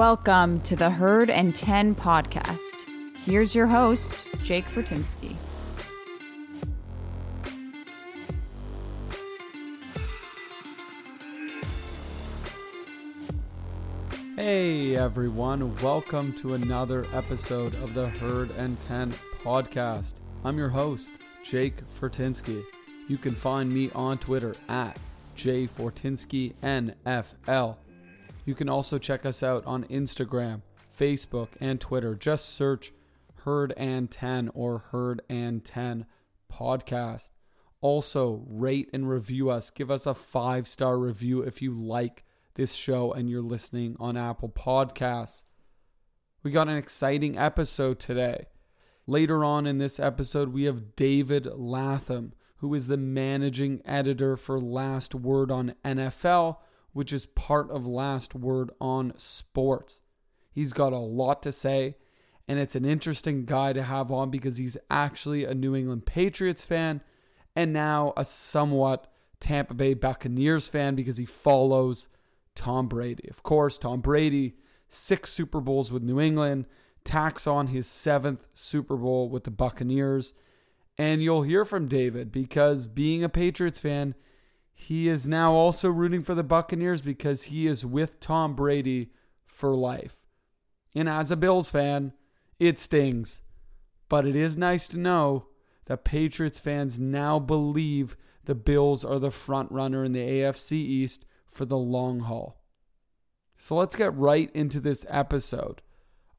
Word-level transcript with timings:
Welcome 0.00 0.62
to 0.62 0.76
the 0.76 0.88
Herd 0.88 1.28
and 1.28 1.54
10 1.54 1.94
podcast. 1.94 2.86
Here's 3.22 3.54
your 3.54 3.66
host, 3.66 4.24
Jake 4.42 4.64
Fortinsky. 4.64 5.36
Hey 14.36 14.96
everyone, 14.96 15.76
welcome 15.82 16.32
to 16.38 16.54
another 16.54 17.04
episode 17.12 17.74
of 17.82 17.92
the 17.92 18.08
Herd 18.08 18.52
and 18.52 18.80
10 18.80 19.12
podcast. 19.42 20.14
I'm 20.46 20.56
your 20.56 20.70
host, 20.70 21.12
Jake 21.44 21.76
Fortinsky. 22.00 22.64
You 23.06 23.18
can 23.18 23.34
find 23.34 23.70
me 23.70 23.90
on 23.94 24.16
Twitter 24.16 24.54
at 24.66 24.98
jfortinskyNFL. 25.36 27.76
You 28.44 28.54
can 28.54 28.68
also 28.68 28.98
check 28.98 29.26
us 29.26 29.42
out 29.42 29.64
on 29.66 29.84
Instagram, 29.84 30.62
Facebook, 30.98 31.48
and 31.60 31.80
Twitter. 31.80 32.14
Just 32.14 32.48
search 32.48 32.92
Herd 33.44 33.72
and 33.76 34.10
10 34.10 34.50
or 34.54 34.84
Herd 34.90 35.22
and 35.28 35.64
10 35.64 36.06
podcast. 36.52 37.30
Also, 37.80 38.44
rate 38.46 38.90
and 38.92 39.08
review 39.08 39.50
us. 39.50 39.70
Give 39.70 39.90
us 39.90 40.06
a 40.06 40.14
five 40.14 40.68
star 40.68 40.98
review 40.98 41.42
if 41.42 41.62
you 41.62 41.72
like 41.72 42.24
this 42.54 42.74
show 42.74 43.12
and 43.12 43.30
you're 43.30 43.40
listening 43.40 43.96
on 43.98 44.16
Apple 44.16 44.50
Podcasts. 44.50 45.44
We 46.42 46.50
got 46.50 46.68
an 46.68 46.76
exciting 46.76 47.38
episode 47.38 47.98
today. 47.98 48.46
Later 49.06 49.44
on 49.44 49.66
in 49.66 49.78
this 49.78 49.98
episode, 49.98 50.50
we 50.50 50.64
have 50.64 50.94
David 50.94 51.46
Latham, 51.46 52.34
who 52.56 52.74
is 52.74 52.86
the 52.86 52.96
managing 52.96 53.80
editor 53.84 54.36
for 54.36 54.60
Last 54.60 55.14
Word 55.14 55.50
on 55.50 55.74
NFL, 55.84 56.58
which 56.92 57.12
is 57.12 57.26
part 57.26 57.70
of 57.70 57.86
Last 57.86 58.34
Word 58.34 58.70
on 58.80 59.12
Sports. 59.16 60.00
He's 60.52 60.72
got 60.72 60.92
a 60.92 60.98
lot 60.98 61.42
to 61.42 61.52
say, 61.52 61.96
and 62.48 62.58
it's 62.58 62.74
an 62.74 62.84
interesting 62.84 63.44
guy 63.44 63.72
to 63.72 63.82
have 63.82 64.10
on 64.10 64.30
because 64.30 64.56
he's 64.56 64.76
actually 64.90 65.44
a 65.44 65.54
New 65.54 65.76
England 65.76 66.06
Patriots 66.06 66.64
fan 66.64 67.00
and 67.54 67.72
now 67.72 68.12
a 68.16 68.24
somewhat 68.24 69.06
Tampa 69.38 69.74
Bay 69.74 69.94
Buccaneers 69.94 70.68
fan 70.68 70.94
because 70.94 71.16
he 71.16 71.24
follows 71.24 72.08
Tom 72.54 72.88
Brady. 72.88 73.28
Of 73.30 73.42
course, 73.42 73.78
Tom 73.78 74.00
Brady, 74.00 74.56
six 74.88 75.30
Super 75.30 75.60
Bowls 75.60 75.90
with 75.90 76.02
New 76.02 76.20
England, 76.20 76.66
tacks 77.04 77.46
on 77.46 77.68
his 77.68 77.86
seventh 77.86 78.46
Super 78.52 78.96
Bowl 78.96 79.28
with 79.28 79.44
the 79.44 79.50
Buccaneers. 79.50 80.34
And 80.98 81.22
you'll 81.22 81.42
hear 81.42 81.64
from 81.64 81.88
David 81.88 82.30
because 82.30 82.86
being 82.86 83.24
a 83.24 83.28
Patriots 83.28 83.80
fan, 83.80 84.14
he 84.80 85.08
is 85.08 85.28
now 85.28 85.52
also 85.52 85.90
rooting 85.90 86.22
for 86.22 86.34
the 86.34 86.42
Buccaneers 86.42 87.02
because 87.02 87.44
he 87.44 87.66
is 87.66 87.84
with 87.84 88.18
Tom 88.18 88.54
Brady 88.54 89.10
for 89.46 89.76
life. 89.76 90.16
And 90.94 91.06
as 91.06 91.30
a 91.30 91.36
Bills 91.36 91.68
fan, 91.68 92.14
it 92.58 92.78
stings. 92.78 93.42
But 94.08 94.26
it 94.26 94.34
is 94.34 94.56
nice 94.56 94.88
to 94.88 94.98
know 94.98 95.48
that 95.84 96.04
Patriots 96.04 96.60
fans 96.60 96.98
now 96.98 97.38
believe 97.38 98.16
the 98.46 98.54
Bills 98.54 99.04
are 99.04 99.18
the 99.18 99.30
front 99.30 99.70
runner 99.70 100.02
in 100.02 100.12
the 100.12 100.26
AFC 100.26 100.72
East 100.72 101.26
for 101.46 101.66
the 101.66 101.76
long 101.76 102.20
haul. 102.20 102.62
So 103.58 103.76
let's 103.76 103.94
get 103.94 104.16
right 104.16 104.50
into 104.54 104.80
this 104.80 105.04
episode. 105.10 105.82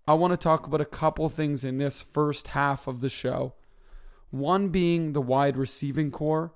I 0.08 0.16
want 0.16 0.32
to 0.32 0.38
talk 0.38 0.66
about 0.66 0.82
a 0.82 0.86
couple 0.86 1.30
things 1.30 1.64
in 1.64 1.78
this 1.78 2.02
first 2.02 2.50
half 2.50 2.88
of 2.88 3.02
the 3.02 3.10
show. 3.10 3.54
One 4.32 4.70
being 4.70 5.14
the 5.14 5.22
wide 5.22 5.58
receiving 5.58 6.10
core. 6.10 6.54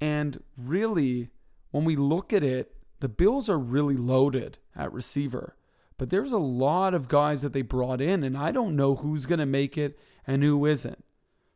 And 0.00 0.42
really, 0.56 1.30
when 1.70 1.84
we 1.84 1.96
look 1.96 2.32
at 2.32 2.42
it, 2.42 2.74
the 3.00 3.08
Bills 3.08 3.48
are 3.48 3.58
really 3.58 3.96
loaded 3.96 4.58
at 4.74 4.92
receiver. 4.92 5.56
But 5.96 6.10
there's 6.10 6.32
a 6.32 6.38
lot 6.38 6.94
of 6.94 7.08
guys 7.08 7.42
that 7.42 7.52
they 7.52 7.62
brought 7.62 8.00
in, 8.00 8.22
and 8.22 8.36
I 8.36 8.52
don't 8.52 8.76
know 8.76 8.96
who's 8.96 9.26
going 9.26 9.40
to 9.40 9.46
make 9.46 9.76
it 9.76 9.98
and 10.26 10.42
who 10.42 10.64
isn't. 10.64 11.04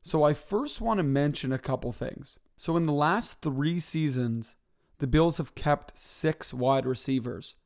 So 0.02 0.24
I 0.24 0.34
first 0.34 0.80
want 0.80 0.98
to 0.98 1.04
mention 1.04 1.52
a 1.52 1.58
couple 1.58 1.92
things. 1.92 2.38
So 2.56 2.76
in 2.76 2.86
the 2.86 2.92
last 2.92 3.40
three 3.40 3.78
seasons, 3.78 4.56
the 4.98 5.06
Bills 5.06 5.38
have 5.38 5.54
kept 5.54 5.98
six 5.98 6.52
wide 6.52 6.86
receivers, 6.86 7.56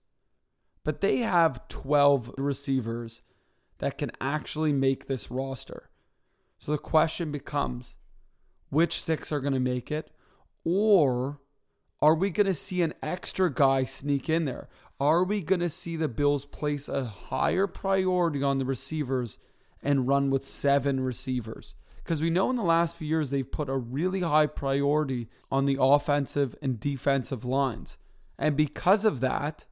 but 0.84 1.00
they 1.00 1.18
have 1.18 1.66
12 1.68 2.32
receivers 2.36 3.22
that 3.78 3.98
can 3.98 4.10
actually 4.20 4.72
make 4.72 5.06
this 5.06 5.30
roster. 5.30 5.90
So 6.58 6.72
the 6.72 6.78
question 6.78 7.30
becomes 7.30 7.96
which 8.70 9.02
six 9.02 9.30
are 9.32 9.40
going 9.40 9.54
to 9.54 9.60
make 9.60 9.90
it? 9.90 10.10
Or 10.68 11.38
are 12.02 12.16
we 12.16 12.30
going 12.30 12.48
to 12.48 12.54
see 12.54 12.82
an 12.82 12.92
extra 13.00 13.54
guy 13.54 13.84
sneak 13.84 14.28
in 14.28 14.46
there? 14.46 14.68
Are 14.98 15.22
we 15.22 15.40
going 15.40 15.60
to 15.60 15.68
see 15.68 15.94
the 15.94 16.08
Bills 16.08 16.44
place 16.44 16.88
a 16.88 17.04
higher 17.04 17.68
priority 17.68 18.42
on 18.42 18.58
the 18.58 18.64
receivers 18.64 19.38
and 19.80 20.08
run 20.08 20.28
with 20.28 20.44
seven 20.44 20.98
receivers? 20.98 21.76
Because 22.02 22.20
we 22.20 22.30
know 22.30 22.50
in 22.50 22.56
the 22.56 22.64
last 22.64 22.96
few 22.96 23.06
years 23.06 23.30
they've 23.30 23.50
put 23.50 23.68
a 23.68 23.76
really 23.76 24.22
high 24.22 24.48
priority 24.48 25.28
on 25.52 25.66
the 25.66 25.78
offensive 25.80 26.56
and 26.60 26.80
defensive 26.80 27.44
lines. 27.44 27.96
And 28.36 28.56
because 28.56 29.04
of 29.04 29.20
that, 29.20 29.66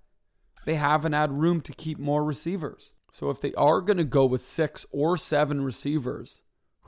they 0.65 0.77
haven't 0.77 1.13
had 1.13 1.33
room 1.33 1.61
to 1.63 1.73
keep 1.73 1.99
more 1.99 2.23
receivers. 2.23 2.93
So 3.11 3.31
if 3.31 3.41
they 3.41 3.53
are 3.55 3.81
going 3.81 3.97
to 3.97 4.05
go 4.05 4.27
with 4.27 4.43
six 4.43 4.87
or 4.93 5.17
seven 5.17 5.63
receivers, 5.63 6.41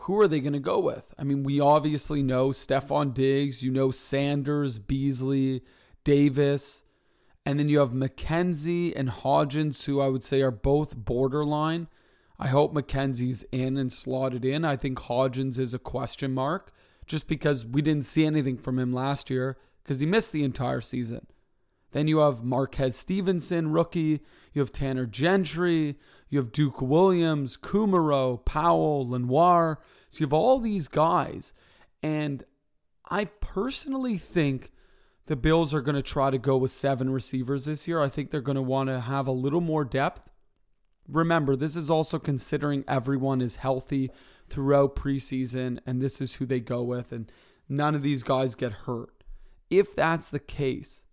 who 0.06 0.20
are 0.20 0.28
they 0.28 0.38
going 0.38 0.52
to 0.52 0.60
go 0.60 0.78
with? 0.78 1.12
I 1.18 1.24
mean, 1.24 1.42
we 1.42 1.58
obviously 1.58 2.22
know 2.22 2.50
Stefon 2.50 3.12
Diggs, 3.12 3.64
you 3.64 3.72
know 3.72 3.90
Sanders, 3.90 4.78
Beasley, 4.78 5.62
Davis, 6.04 6.84
and 7.44 7.58
then 7.58 7.68
you 7.68 7.80
have 7.80 7.90
McKenzie 7.90 8.92
and 8.94 9.08
Hodgins, 9.08 9.84
who 9.84 10.00
I 10.00 10.06
would 10.06 10.22
say 10.22 10.42
are 10.42 10.52
both 10.52 10.96
borderline. 10.96 11.88
I 12.38 12.48
hope 12.48 12.72
McKenzie's 12.72 13.44
in 13.50 13.76
and 13.76 13.92
slotted 13.92 14.44
in. 14.44 14.64
I 14.64 14.76
think 14.76 14.98
Hodgins 15.00 15.58
is 15.58 15.74
a 15.74 15.78
question 15.78 16.32
mark 16.32 16.72
just 17.06 17.26
because 17.26 17.66
we 17.66 17.82
didn't 17.82 18.06
see 18.06 18.24
anything 18.24 18.58
from 18.58 18.78
him 18.78 18.92
last 18.92 19.28
year 19.28 19.56
because 19.82 19.98
he 19.98 20.06
missed 20.06 20.30
the 20.30 20.44
entire 20.44 20.80
season. 20.80 21.26
Then 21.90 22.06
you 22.06 22.18
have 22.18 22.44
Marquez 22.44 22.96
Stevenson, 22.96 23.72
rookie. 23.72 24.20
You 24.52 24.60
have 24.60 24.70
Tanner 24.70 25.06
Gentry. 25.06 25.96
You 26.28 26.38
have 26.38 26.52
Duke 26.52 26.80
Williams, 26.80 27.56
Kumerow, 27.56 28.44
Powell, 28.44 29.08
Lenoir. 29.08 29.80
So 30.10 30.20
you 30.20 30.26
have 30.26 30.32
all 30.32 30.58
these 30.58 30.88
guys. 30.88 31.52
And 32.02 32.44
I 33.08 33.26
personally 33.26 34.18
think 34.18 34.72
the 35.26 35.36
Bills 35.36 35.74
are 35.74 35.80
going 35.80 35.96
to 35.96 36.02
try 36.02 36.30
to 36.30 36.38
go 36.38 36.56
with 36.56 36.70
seven 36.70 37.10
receivers 37.10 37.64
this 37.64 37.88
year. 37.88 38.00
I 38.00 38.08
think 38.08 38.30
they're 38.30 38.40
going 38.40 38.56
to 38.56 38.62
want 38.62 38.88
to 38.88 39.00
have 39.00 39.26
a 39.26 39.32
little 39.32 39.60
more 39.60 39.84
depth. 39.84 40.28
Remember, 41.08 41.54
this 41.54 41.76
is 41.76 41.90
also 41.90 42.18
considering 42.18 42.84
everyone 42.88 43.40
is 43.40 43.56
healthy 43.56 44.10
throughout 44.48 44.96
preseason, 44.96 45.78
and 45.86 46.00
this 46.00 46.20
is 46.20 46.34
who 46.34 46.46
they 46.46 46.60
go 46.60 46.82
with, 46.82 47.12
and 47.12 47.30
none 47.68 47.94
of 47.94 48.02
these 48.02 48.22
guys 48.22 48.54
get 48.54 48.72
hurt. 48.72 49.24
If 49.70 49.94
that's 49.94 50.28
the 50.28 50.40
case, 50.40 51.04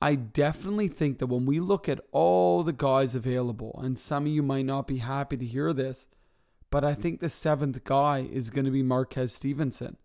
I 0.00 0.14
definitely 0.14 0.88
think 0.88 1.18
that 1.18 1.26
when 1.26 1.46
we 1.46 1.60
look 1.60 1.88
at 1.88 2.00
all 2.12 2.62
the 2.62 2.72
guys 2.72 3.14
available, 3.14 3.78
and 3.82 3.98
some 3.98 4.26
of 4.26 4.32
you 4.32 4.42
might 4.42 4.66
not 4.66 4.86
be 4.86 4.98
happy 4.98 5.36
to 5.38 5.46
hear 5.46 5.72
this, 5.72 6.06
but 6.70 6.84
I 6.84 6.94
mm. 6.94 7.02
think 7.02 7.20
the 7.20 7.28
seventh 7.28 7.84
guy 7.84 8.20
is 8.20 8.50
going 8.50 8.64
to 8.64 8.70
be 8.70 8.82
Marquez 8.82 9.32
Stevenson. 9.34 9.96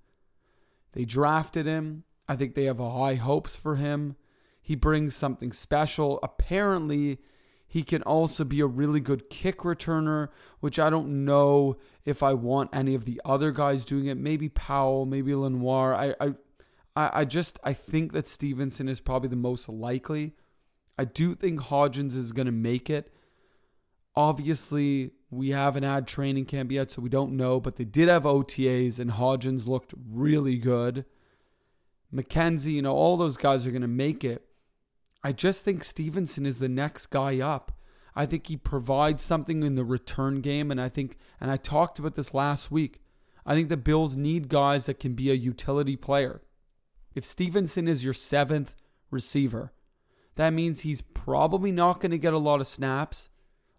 They 0.94 1.06
drafted 1.06 1.66
him. 1.66 2.04
I 2.28 2.36
think 2.36 2.56
they 2.56 2.66
have 2.66 2.80
high 2.80 3.16
hopes 3.16 3.56
for 3.56 3.76
him. 3.76 4.16
He 4.62 4.76
brings 4.76 5.16
something 5.16 5.52
special. 5.52 6.20
Apparently, 6.22 7.20
he 7.68 7.84
can 7.84 8.04
also 8.04 8.44
be 8.44 8.60
a 8.60 8.66
really 8.66 9.00
good 9.00 9.30
kick 9.30 9.60
returner, 9.60 10.28
which 10.60 10.78
I 10.78 10.90
don't 10.90 11.26
know 11.26 11.78
if 12.06 12.22
I 12.22 12.34
want 12.34 12.70
any 12.74 12.94
of 12.94 13.06
the 13.06 13.22
other 13.26 13.52
guys 13.52 13.86
doing 13.86 14.08
it. 14.08 14.18
Maybe 14.18 14.50
Powell, 14.50 15.06
maybe 15.06 15.34
Lenoir. 15.34 15.96
I, 15.96 16.16
I 16.20 16.34
I, 16.96 17.22
I 17.22 17.26
just 17.26 17.60
I 17.64 17.74
think 17.74 18.14
that 18.14 18.28
Stevenson 18.28 18.90
is 18.90 19.00
probably 19.00 19.30
the 19.30 19.36
most 19.36 19.70
likely. 19.70 20.34
I 20.98 21.06
do 21.06 21.36
think 21.36 21.62
Hodgins 21.62 22.16
is 22.16 22.32
going 22.32 22.46
to 22.48 22.52
make 22.52 22.90
it. 22.90 23.14
Obviously, 24.16 25.12
we 25.32 25.52
haven't 25.52 25.84
had 25.84 26.08
training 26.08 26.46
camp 26.46 26.72
yet, 26.72 26.92
so 26.92 27.02
we 27.02 27.10
don't 27.10 27.38
know, 27.38 27.60
but 27.60 27.78
they 27.78 27.86
did 27.86 28.10
have 28.10 28.24
OTAs, 28.24 29.00
and 29.00 29.12
Hodgins 29.12 29.66
looked 29.66 29.94
really 30.12 30.58
good. 30.58 31.06
McKenzie, 32.14 32.74
you 32.74 32.82
know, 32.82 32.94
all 32.94 33.16
those 33.16 33.38
guys 33.38 33.66
are 33.66 33.72
going 33.72 33.82
to 33.82 33.88
make 33.88 34.26
it. 34.26 34.46
I 35.24 35.32
just 35.32 35.64
think 35.64 35.84
Stevenson 35.84 36.46
is 36.46 36.60
the 36.60 36.68
next 36.68 37.08
guy 37.08 37.40
up. 37.40 37.72
I 38.14 38.26
think 38.26 38.48
he 38.48 38.58
provides 38.58 39.24
something 39.24 39.64
in 39.64 39.76
the 39.76 39.86
return 39.86 40.42
game. 40.42 40.70
And 40.70 40.82
I 40.82 40.90
think, 40.90 41.18
and 41.40 41.50
I 41.50 41.58
talked 41.58 42.00
about 42.00 42.16
this 42.16 42.34
last 42.34 42.70
week, 42.70 43.02
I 43.46 43.54
think 43.54 43.70
the 43.70 43.78
Bills 43.78 44.18
need 44.18 44.50
guys 44.50 44.86
that 44.86 45.00
can 45.00 45.14
be 45.14 45.32
a 45.32 45.36
utility 45.36 45.96
player. 45.96 46.42
If 47.16 47.24
Stevenson 47.24 47.88
is 47.88 48.04
your 48.04 48.14
seventh 48.14 48.76
receiver, 49.10 49.72
that 50.36 50.52
means 50.52 50.82
he's 50.82 51.02
probably 51.02 51.72
not 51.72 52.02
going 52.02 52.12
to 52.12 52.18
get 52.18 52.34
a 52.34 52.40
lot 52.40 52.62
of 52.62 52.68
snaps 52.68 53.30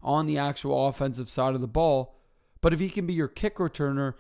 on 0.03 0.27
the 0.27 0.39
actual 0.39 0.87
offensive 0.87 1.29
side 1.29 1.55
of 1.55 1.61
the 1.61 1.67
ball. 1.67 2.17
But 2.61 2.73
if 2.73 2.81
he 2.81 2.89
can 2.89 3.07
be 3.07 3.13
your 3.13 3.29
kick 3.29 3.57
returner 3.57 4.15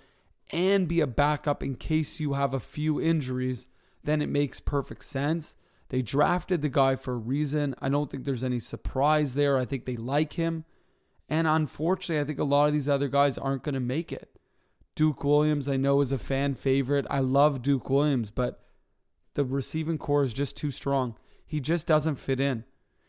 and 0.50 0.88
be 0.88 1.00
a 1.00 1.06
backup 1.06 1.62
in 1.62 1.76
case 1.76 2.20
you 2.20 2.34
have 2.34 2.54
a 2.54 2.60
few 2.60 3.00
injuries, 3.00 3.68
then 4.04 4.20
it 4.20 4.28
makes 4.28 4.60
perfect 4.60 5.04
sense. 5.04 5.54
They 5.88 6.02
drafted 6.02 6.62
the 6.62 6.68
guy 6.68 6.96
for 6.96 7.14
a 7.14 7.18
reason. 7.18 7.74
I 7.80 7.88
don't 7.88 8.10
think 8.10 8.24
there's 8.24 8.44
any 8.44 8.58
surprise 8.58 9.34
there. 9.34 9.58
I 9.58 9.64
think 9.64 9.84
they 9.84 9.96
like 9.96 10.34
him. 10.34 10.64
And 11.28 11.46
unfortunately, 11.46 12.20
I 12.20 12.24
think 12.24 12.38
a 12.38 12.44
lot 12.44 12.66
of 12.66 12.72
these 12.72 12.88
other 12.88 13.08
guys 13.08 13.38
aren't 13.38 13.62
going 13.62 13.74
to 13.74 13.80
make 13.80 14.12
it. 14.12 14.38
Duke 14.94 15.24
Williams, 15.24 15.68
I 15.68 15.76
know, 15.76 16.00
is 16.00 16.12
a 16.12 16.18
fan 16.18 16.54
favorite. 16.54 17.06
I 17.08 17.20
love 17.20 17.62
Duke 17.62 17.88
Williams, 17.88 18.30
but 18.30 18.60
the 19.34 19.44
receiving 19.44 19.98
core 19.98 20.24
is 20.24 20.34
just 20.34 20.56
too 20.56 20.70
strong. 20.70 21.16
He 21.46 21.60
just 21.60 21.86
doesn't 21.86 22.16
fit 22.16 22.40
in. 22.40 22.64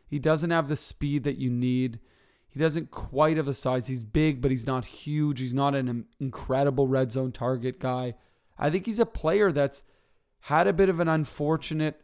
He 0.08 0.20
doesn't 0.20 0.52
have 0.52 0.70
the 0.70 0.76
speed 0.76 1.24
that 1.24 1.38
you 1.38 1.50
need. 1.50 2.00
He 2.54 2.60
doesn't 2.60 2.92
quite 2.92 3.38
have 3.38 3.48
the 3.48 3.54
size. 3.56 3.88
He's 3.88 4.04
big, 4.04 4.40
but 4.40 4.52
he's 4.52 4.68
not 4.68 4.86
huge. 4.86 5.40
He's 5.40 5.56
not 5.56 5.74
an 5.74 6.06
incredible 6.20 6.88
red 6.88 7.12
zone 7.12 7.32
target 7.32 7.80
guy. 7.80 8.14
I 8.60 8.70
think 8.70 8.86
he's 8.86 9.00
a 9.00 9.08
player 9.08 9.52
that's 9.52 9.82
had 10.42 10.68
a 10.68 10.74
bit 10.74 10.88
of 10.88 11.00
an 11.00 11.08
unfortunate 11.08 12.02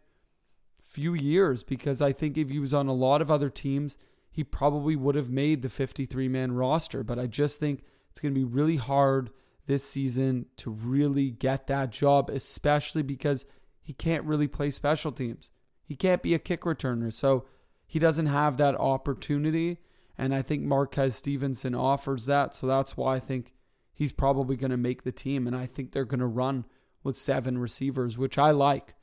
few 0.82 1.14
years 1.14 1.62
because 1.62 2.02
I 2.02 2.12
think 2.14 2.36
if 2.36 2.50
he 2.50 2.58
was 2.58 2.74
on 2.74 2.88
a 2.88 2.94
lot 2.94 3.22
of 3.22 3.30
other 3.30 3.52
teams, 3.52 3.96
he 4.32 4.44
probably 4.44 4.96
would 4.96 5.14
have 5.14 5.30
made 5.30 5.62
the 5.62 5.70
53 5.70 6.28
man 6.28 6.54
roster. 6.54 7.04
But 7.04 7.20
I 7.20 7.28
just 7.28 7.60
think 7.60 7.84
it's 8.10 8.20
going 8.20 8.34
to 8.34 8.40
be 8.40 8.44
really 8.44 8.78
hard 8.78 9.30
this 9.68 9.88
season 9.88 10.48
to 10.58 10.72
really 10.72 11.30
get 11.30 11.68
that 11.68 11.92
job, 11.92 12.32
especially 12.32 13.04
because 13.04 13.46
he 13.84 13.94
can't 13.94 14.26
really 14.26 14.48
play 14.48 14.72
special 14.72 15.12
teams. 15.12 15.52
He 15.84 15.96
can't 15.96 16.24
be 16.24 16.34
a 16.34 16.40
kick 16.40 16.62
returner. 16.62 17.14
So 17.14 17.46
he 17.86 18.00
doesn't 18.00 18.26
have 18.26 18.58
that 18.58 18.76
opportunity. 18.76 19.78
And 20.20 20.36
I 20.36 20.42
think 20.42 20.64
Marquez 20.64 21.16
Stevenson 21.16 21.74
offers 21.74 22.26
that. 22.26 22.54
So 22.54 22.68
that's 22.68 22.98
why 22.98 23.16
I 23.16 23.20
think 23.22 23.54
he's 23.94 24.12
probably 24.12 24.58
going 24.58 24.72
to 24.72 24.78
make 24.78 25.04
the 25.04 25.14
team. 25.14 25.48
And 25.48 25.56
I 25.56 25.66
think 25.66 25.94
they're 25.94 26.04
going 26.04 26.20
to 26.20 26.28
run 26.28 26.66
with 27.04 27.16
seven 27.16 27.58
receivers, 27.58 28.18
which 28.18 28.38
I 28.38 28.52
like. 28.52 28.96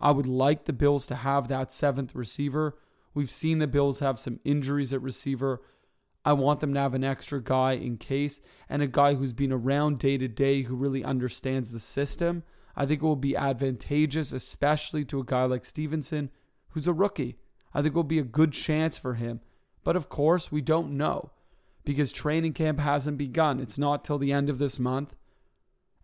I 0.00 0.12
would 0.12 0.28
like 0.28 0.66
the 0.66 0.72
Bills 0.72 1.08
to 1.08 1.16
have 1.16 1.48
that 1.48 1.72
seventh 1.72 2.14
receiver. 2.14 2.78
We've 3.14 3.30
seen 3.30 3.58
the 3.58 3.66
Bills 3.66 3.98
have 3.98 4.20
some 4.20 4.38
injuries 4.44 4.92
at 4.92 5.02
receiver. 5.02 5.60
I 6.24 6.34
want 6.34 6.60
them 6.60 6.72
to 6.74 6.80
have 6.80 6.94
an 6.94 7.02
extra 7.02 7.42
guy 7.42 7.72
in 7.72 7.96
case 7.96 8.40
and 8.68 8.80
a 8.80 8.86
guy 8.86 9.14
who's 9.14 9.32
been 9.32 9.52
around 9.52 9.98
day 9.98 10.18
to 10.18 10.28
day 10.28 10.62
who 10.62 10.76
really 10.76 11.02
understands 11.02 11.72
the 11.72 11.80
system. 11.80 12.44
I 12.76 12.86
think 12.86 13.02
it 13.02 13.06
will 13.06 13.16
be 13.16 13.36
advantageous, 13.36 14.30
especially 14.30 15.04
to 15.06 15.18
a 15.18 15.24
guy 15.24 15.46
like 15.46 15.64
Stevenson, 15.64 16.30
who's 16.68 16.86
a 16.86 16.92
rookie. 16.92 17.38
I 17.74 17.82
think 17.82 17.94
it 17.94 17.96
will 17.96 18.04
be 18.04 18.20
a 18.20 18.24
good 18.24 18.52
chance 18.52 18.96
for 18.96 19.14
him. 19.14 19.40
But 19.84 19.96
of 19.96 20.08
course, 20.08 20.52
we 20.52 20.60
don't 20.60 20.96
know 20.96 21.30
because 21.84 22.12
training 22.12 22.52
camp 22.52 22.78
hasn't 22.78 23.18
begun. 23.18 23.60
It's 23.60 23.78
not 23.78 24.04
till 24.04 24.18
the 24.18 24.32
end 24.32 24.50
of 24.50 24.58
this 24.58 24.78
month. 24.78 25.14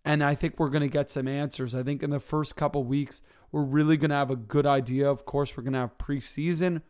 And 0.04 0.22
I 0.22 0.34
think 0.34 0.58
we're 0.58 0.70
going 0.70 0.82
to 0.82 0.88
get 0.88 1.10
some 1.10 1.26
answers. 1.26 1.74
I 1.74 1.82
think 1.82 2.02
in 2.02 2.10
the 2.10 2.20
first 2.20 2.54
couple 2.54 2.84
weeks, 2.84 3.22
we're 3.50 3.62
really 3.62 3.96
going 3.96 4.10
to 4.10 4.16
have 4.16 4.30
a 4.30 4.36
good 4.36 4.64
idea. 4.64 5.10
Of 5.10 5.26
course, 5.26 5.56
we're 5.56 5.64
going 5.64 5.72
to 5.72 5.80
have 5.80 5.98
preseason. 5.98 6.82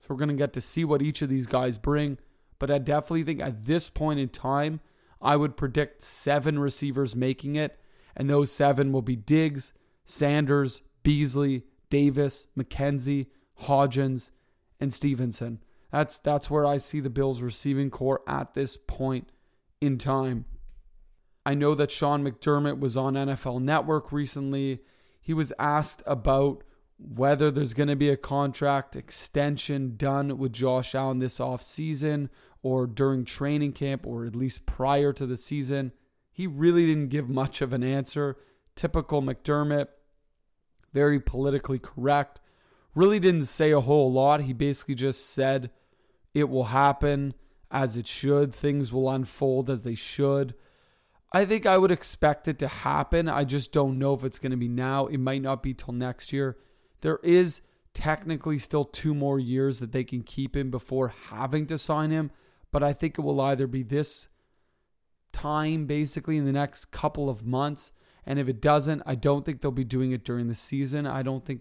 So 0.00 0.06
we're 0.10 0.16
going 0.16 0.28
to 0.28 0.34
get 0.34 0.52
to 0.52 0.60
see 0.60 0.84
what 0.84 1.02
each 1.02 1.22
of 1.22 1.28
these 1.28 1.46
guys 1.46 1.76
bring. 1.76 2.18
But 2.58 2.70
I 2.70 2.78
definitely 2.78 3.24
think 3.24 3.40
at 3.40 3.66
this 3.66 3.90
point 3.90 4.20
in 4.20 4.28
time, 4.28 4.80
I 5.20 5.36
would 5.36 5.56
predict 5.56 6.02
seven 6.02 6.58
receivers 6.58 7.16
making 7.16 7.56
it. 7.56 7.78
And 8.16 8.30
those 8.30 8.52
seven 8.52 8.92
will 8.92 9.02
be 9.02 9.16
Diggs, 9.16 9.72
Sanders, 10.04 10.82
Beasley, 11.02 11.64
Davis, 11.90 12.46
McKenzie, 12.56 13.26
Hodgins, 13.62 14.30
and 14.78 14.94
Stevenson. 14.94 15.58
That's 15.90 16.18
that's 16.18 16.50
where 16.50 16.66
I 16.66 16.78
see 16.78 17.00
the 17.00 17.10
Bills 17.10 17.42
receiving 17.42 17.90
core 17.90 18.22
at 18.26 18.54
this 18.54 18.76
point 18.76 19.30
in 19.80 19.98
time. 19.98 20.46
I 21.44 21.54
know 21.54 21.74
that 21.74 21.90
Sean 21.90 22.24
McDermott 22.24 22.80
was 22.80 22.96
on 22.96 23.14
NFL 23.14 23.62
Network 23.62 24.10
recently 24.10 24.80
he 25.26 25.34
was 25.34 25.52
asked 25.58 26.04
about 26.06 26.62
whether 27.00 27.50
there's 27.50 27.74
going 27.74 27.88
to 27.88 27.96
be 27.96 28.10
a 28.10 28.16
contract 28.16 28.94
extension 28.94 29.96
done 29.96 30.38
with 30.38 30.52
Josh 30.52 30.94
Allen 30.94 31.18
this 31.18 31.38
offseason 31.38 32.28
or 32.62 32.86
during 32.86 33.24
training 33.24 33.72
camp 33.72 34.06
or 34.06 34.24
at 34.24 34.36
least 34.36 34.66
prior 34.66 35.12
to 35.12 35.26
the 35.26 35.36
season. 35.36 35.90
He 36.30 36.46
really 36.46 36.86
didn't 36.86 37.08
give 37.08 37.28
much 37.28 37.60
of 37.60 37.72
an 37.72 37.82
answer. 37.82 38.36
Typical 38.76 39.20
McDermott, 39.20 39.88
very 40.92 41.18
politically 41.18 41.80
correct. 41.80 42.38
Really 42.96 43.20
didn't 43.20 43.44
say 43.44 43.70
a 43.70 43.80
whole 43.82 44.10
lot. 44.10 44.40
He 44.40 44.54
basically 44.54 44.96
just 44.96 45.30
said 45.30 45.70
it 46.34 46.48
will 46.48 46.64
happen 46.64 47.34
as 47.70 47.96
it 47.96 48.06
should, 48.06 48.54
things 48.54 48.92
will 48.92 49.10
unfold 49.10 49.68
as 49.68 49.82
they 49.82 49.94
should. 49.94 50.54
I 51.32 51.44
think 51.44 51.66
I 51.66 51.76
would 51.76 51.90
expect 51.90 52.48
it 52.48 52.58
to 52.60 52.68
happen. 52.68 53.28
I 53.28 53.44
just 53.44 53.70
don't 53.70 53.98
know 53.98 54.14
if 54.14 54.24
it's 54.24 54.38
going 54.38 54.52
to 54.52 54.56
be 54.56 54.68
now. 54.68 55.06
It 55.06 55.18
might 55.18 55.42
not 55.42 55.62
be 55.62 55.74
till 55.74 55.92
next 55.92 56.32
year. 56.32 56.56
There 57.02 57.18
is 57.22 57.60
technically 57.92 58.58
still 58.58 58.84
two 58.84 59.14
more 59.14 59.38
years 59.38 59.78
that 59.80 59.92
they 59.92 60.04
can 60.04 60.22
keep 60.22 60.56
him 60.56 60.70
before 60.70 61.12
having 61.28 61.66
to 61.66 61.76
sign 61.76 62.10
him, 62.10 62.30
but 62.72 62.82
I 62.82 62.94
think 62.94 63.18
it 63.18 63.22
will 63.22 63.40
either 63.42 63.66
be 63.66 63.82
this 63.82 64.28
time, 65.32 65.84
basically, 65.84 66.38
in 66.38 66.46
the 66.46 66.52
next 66.52 66.86
couple 66.92 67.28
of 67.28 67.44
months. 67.44 67.92
And 68.24 68.38
if 68.38 68.48
it 68.48 68.62
doesn't, 68.62 69.02
I 69.04 69.16
don't 69.16 69.44
think 69.44 69.60
they'll 69.60 69.70
be 69.70 69.84
doing 69.84 70.12
it 70.12 70.24
during 70.24 70.48
the 70.48 70.54
season. 70.54 71.06
I 71.06 71.22
don't 71.22 71.44
think 71.44 71.60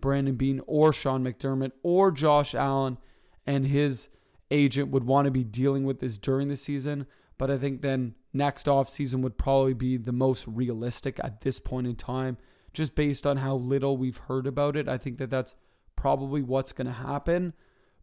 Brandon 0.00 0.36
Beane 0.36 0.60
or 0.66 0.92
Sean 0.92 1.24
McDermott 1.24 1.72
or 1.82 2.10
Josh 2.10 2.54
Allen 2.54 2.98
and 3.46 3.66
his 3.66 4.08
agent 4.50 4.90
would 4.90 5.04
want 5.04 5.26
to 5.26 5.30
be 5.30 5.44
dealing 5.44 5.84
with 5.84 6.00
this 6.00 6.18
during 6.18 6.48
the 6.48 6.56
season. 6.56 7.06
But 7.38 7.50
I 7.50 7.58
think 7.58 7.82
then 7.82 8.14
next 8.32 8.66
offseason 8.66 9.20
would 9.20 9.38
probably 9.38 9.74
be 9.74 9.96
the 9.96 10.12
most 10.12 10.46
realistic 10.46 11.20
at 11.22 11.42
this 11.42 11.58
point 11.58 11.86
in 11.86 11.96
time, 11.96 12.38
just 12.72 12.94
based 12.94 13.26
on 13.26 13.38
how 13.38 13.56
little 13.56 13.96
we've 13.96 14.16
heard 14.16 14.46
about 14.46 14.76
it. 14.76 14.88
I 14.88 14.98
think 14.98 15.18
that 15.18 15.30
that's 15.30 15.54
probably 15.96 16.42
what's 16.42 16.72
going 16.72 16.86
to 16.86 16.92
happen. 16.92 17.52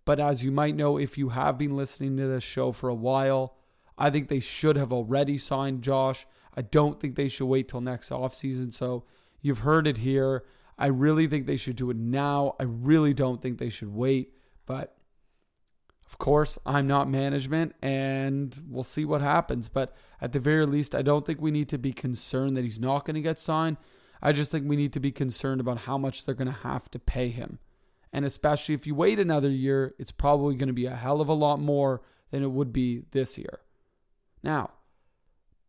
But 0.05 0.19
as 0.19 0.43
you 0.43 0.51
might 0.51 0.75
know, 0.75 0.97
if 0.97 1.17
you 1.17 1.29
have 1.29 1.57
been 1.57 1.75
listening 1.75 2.17
to 2.17 2.27
this 2.27 2.43
show 2.43 2.71
for 2.71 2.89
a 2.89 2.95
while, 2.95 3.55
I 3.97 4.09
think 4.09 4.27
they 4.27 4.39
should 4.39 4.75
have 4.75 4.91
already 4.91 5.37
signed 5.37 5.81
Josh. 5.81 6.27
I 6.55 6.61
don't 6.61 6.99
think 6.99 7.15
they 7.15 7.29
should 7.29 7.45
wait 7.45 7.69
till 7.69 7.81
next 7.81 8.09
offseason. 8.09 8.73
So 8.73 9.05
you've 9.41 9.59
heard 9.59 9.87
it 9.87 9.99
here. 9.99 10.43
I 10.77 10.87
really 10.87 11.27
think 11.27 11.45
they 11.45 11.57
should 11.57 11.75
do 11.75 11.89
it 11.89 11.97
now. 11.97 12.55
I 12.59 12.63
really 12.63 13.13
don't 13.13 13.41
think 13.41 13.57
they 13.57 13.69
should 13.69 13.93
wait. 13.93 14.33
But 14.65 14.95
of 16.07 16.17
course, 16.17 16.57
I'm 16.65 16.87
not 16.87 17.09
management 17.09 17.75
and 17.81 18.59
we'll 18.69 18.83
see 18.83 19.05
what 19.05 19.21
happens. 19.21 19.69
But 19.69 19.95
at 20.21 20.31
the 20.31 20.39
very 20.39 20.65
least, 20.65 20.95
I 20.95 21.01
don't 21.01 21.25
think 21.25 21.41
we 21.41 21.51
need 21.51 21.69
to 21.69 21.77
be 21.77 21.93
concerned 21.93 22.55
that 22.57 22.63
he's 22.63 22.79
not 22.79 23.05
going 23.05 23.15
to 23.15 23.21
get 23.21 23.39
signed. 23.39 23.77
I 24.21 24.31
just 24.31 24.51
think 24.51 24.67
we 24.67 24.75
need 24.75 24.93
to 24.93 24.99
be 24.99 25.11
concerned 25.11 25.59
about 25.59 25.79
how 25.79 25.97
much 25.97 26.25
they're 26.25 26.35
going 26.35 26.47
to 26.47 26.59
have 26.59 26.89
to 26.91 26.99
pay 26.99 27.29
him. 27.29 27.59
And 28.13 28.25
especially 28.25 28.75
if 28.75 28.85
you 28.87 28.95
wait 28.95 29.19
another 29.19 29.49
year, 29.49 29.95
it's 29.97 30.11
probably 30.11 30.55
going 30.55 30.67
to 30.67 30.73
be 30.73 30.85
a 30.85 30.95
hell 30.95 31.19
of 31.19 31.27
a 31.27 31.33
lot 31.33 31.59
more 31.59 32.01
than 32.31 32.43
it 32.43 32.51
would 32.51 32.71
be 32.71 33.03
this 33.11 33.37
year. 33.37 33.59
Now, 34.43 34.71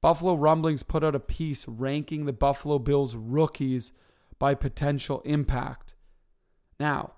Buffalo 0.00 0.34
Rumblings 0.34 0.82
put 0.82 1.02
out 1.02 1.14
a 1.14 1.20
piece 1.20 1.66
ranking 1.66 2.26
the 2.26 2.32
Buffalo 2.32 2.78
Bills 2.78 3.16
rookies 3.16 3.92
by 4.38 4.54
potential 4.54 5.20
impact. 5.24 5.94
Now, 6.78 7.12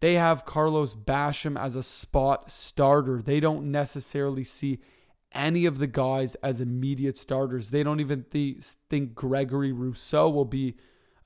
they 0.00 0.14
have 0.14 0.44
Carlos 0.44 0.94
Basham 0.94 1.58
as 1.60 1.76
a 1.76 1.82
spot 1.82 2.50
starter. 2.50 3.22
They 3.22 3.38
don't 3.38 3.70
necessarily 3.70 4.44
see 4.44 4.80
any 5.30 5.64
of 5.64 5.78
the 5.78 5.86
guys 5.86 6.34
as 6.36 6.60
immediate 6.60 7.16
starters. 7.16 7.70
They 7.70 7.82
don't 7.82 8.00
even 8.00 8.24
th- 8.24 8.64
think 8.90 9.14
Gregory 9.14 9.72
Rousseau 9.72 10.28
will 10.28 10.44
be 10.44 10.76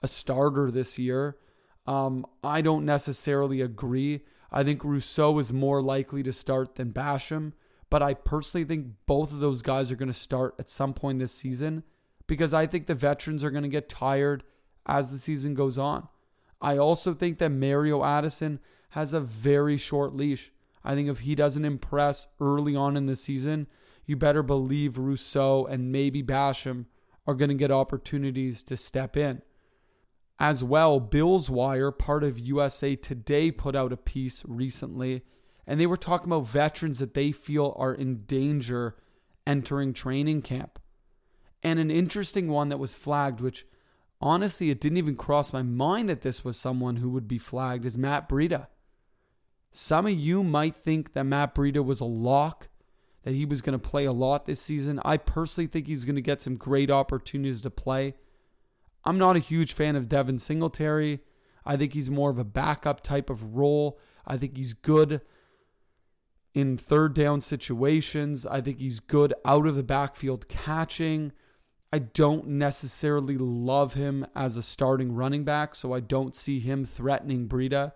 a 0.03 0.09
starter 0.09 0.71
this 0.71 0.99
year. 0.99 1.37
Um, 1.87 2.26
I 2.45 2.61
don't 2.61 2.85
necessarily 2.85 3.61
agree. 3.61 4.23
I 4.50 4.62
think 4.62 4.85
Rousseau 4.85 5.38
is 5.38 5.53
more 5.53 5.83
likely 5.83 6.23
to 6.23 6.33
start 6.33 6.75
than 6.75 6.93
Basham, 6.93 7.53
but 7.91 8.03
I 8.03 8.15
personally 8.15 8.65
think 8.65 8.88
both 9.07 9.33
of 9.33 9.41
those 9.41 9.62
guys 9.62 9.91
are 9.91 9.97
going 9.97 10.09
to 10.09 10.15
start 10.15 10.55
at 10.59 10.69
some 10.69 10.93
point 10.93 11.19
this 11.19 11.33
season 11.33 11.83
because 12.26 12.53
I 12.53 12.67
think 12.67 12.87
the 12.87 12.95
veterans 12.95 13.45
are 13.45 13.50
going 13.50 13.62
to 13.62 13.69
get 13.69 13.88
tired 13.88 14.45
as 14.87 15.11
the 15.11 15.19
season 15.19 15.55
goes 15.55 15.76
on. 15.76 16.09
I 16.61 16.78
also 16.78 17.12
think 17.12 17.38
that 17.38 17.50
Mario 17.50 18.05
Addison 18.05 18.61
has 18.90 19.12
a 19.12 19.21
very 19.21 19.76
short 19.76 20.14
leash. 20.14 20.52
I 20.85 20.95
think 20.95 21.09
if 21.09 21.21
he 21.21 21.35
doesn't 21.35 21.64
impress 21.64 22.28
early 22.40 22.75
on 22.75 22.97
in 22.97 23.07
the 23.07 23.16
season, 23.16 23.66
you 24.07 24.16
better 24.16 24.43
believe 24.43 24.99
Rousseau 24.99 25.66
and 25.66 25.93
maybe 25.93 26.23
Basham 26.23 26.87
are 27.26 27.35
going 27.35 27.49
to 27.49 27.55
get 27.55 27.73
opportunities 27.73 28.62
to 28.62 28.76
step 28.76 29.16
in. 29.16 29.43
As 30.38 30.62
well, 30.62 31.00
Bills 31.00 31.50
Wire, 31.50 31.90
part 31.90 32.23
of 32.23 32.38
USA 32.38 32.95
Today, 32.95 33.50
put 33.50 33.75
out 33.75 33.93
a 33.93 33.97
piece 33.97 34.45
recently, 34.47 35.23
And 35.66 35.81
they 35.81 35.87
were 35.87 35.97
talking 35.97 36.31
about 36.31 36.47
veterans 36.47 37.00
that 37.00 37.14
they 37.14 37.33
feel 37.33 37.75
are 37.76 37.93
in 37.93 38.25
danger 38.26 38.97
entering 39.47 39.93
training 39.93 40.43
camp. 40.43 40.78
And 41.62 41.81
an 41.81 41.90
interesting 41.90 42.49
one 42.49 42.69
that 42.69 42.78
was 42.78 42.95
flagged, 42.95 43.40
which 43.40 43.66
honestly, 44.21 44.71
it 44.71 44.81
didn't 44.81 44.99
even 44.99 45.17
cross 45.17 45.53
my 45.53 45.63
mind 45.63 46.09
that 46.09 46.23
this 46.23 46.45
was 46.45 46.57
someone 46.57 46.97
who 46.97 47.11
would 47.11 47.29
be 47.29 47.39
flagged, 47.39 47.87
as 47.87 47.99
Matt 47.99 48.29
Breida. 48.29 48.69
Some 49.73 50.07
of 50.07 50.13
you 50.13 50.43
might 50.43 50.75
think 50.75 51.13
that 51.13 51.25
Matt 51.25 51.55
Breida 51.55 51.85
was 51.85 52.01
a 52.01 52.07
lock, 52.07 52.69
that 53.25 53.35
he 53.35 53.45
was 53.45 53.61
going 53.61 53.79
to 53.79 53.89
play 53.89 54.05
a 54.05 54.13
lot 54.13 54.47
this 54.47 54.61
season. 54.61 55.01
I 55.05 55.17
personally 55.17 55.67
think 55.67 55.87
he's 55.87 56.05
going 56.05 56.17
to 56.17 56.23
get 56.23 56.41
some 56.41 56.57
great 56.57 56.91
opportunities 56.91 57.61
to 57.63 57.71
play. 57.71 58.15
I'm 59.05 59.19
not 59.19 59.37
a 59.37 59.41
huge 59.41 59.73
fan 59.73 59.97
of 59.97 60.09
Devin 60.09 60.39
Singletary. 60.39 61.21
I 61.65 61.77
think 61.77 61.93
he's 61.93 62.09
more 62.09 62.31
of 62.31 62.39
a 62.39 62.45
backup 62.45 63.03
type 63.03 63.29
of 63.29 63.57
role. 63.57 63.99
I 64.27 64.37
think 64.37 64.57
he's 64.57 64.73
good 64.73 65.21
in 66.55 66.79
third 66.79 67.15
down 67.15 67.41
situations. 67.41 68.47
I 68.47 68.61
think 68.61 68.79
he's 68.79 69.01
good 69.01 69.35
out 69.45 69.67
of 69.67 69.77
the 69.77 69.83
backfield 69.83 70.49
catching. 70.49 71.33
I 71.93 72.00
don't 72.00 72.49
necessarily 72.49 73.38
love 73.38 73.95
him 73.95 74.26
as 74.35 74.57
a 74.57 74.62
starting 74.62 75.12
running 75.12 75.45
back, 75.45 75.75
so 75.75 75.93
I 75.93 76.00
don't 76.00 76.35
see 76.35 76.61
him 76.61 76.85
threatening 76.85 77.49
Breida. 77.49 77.93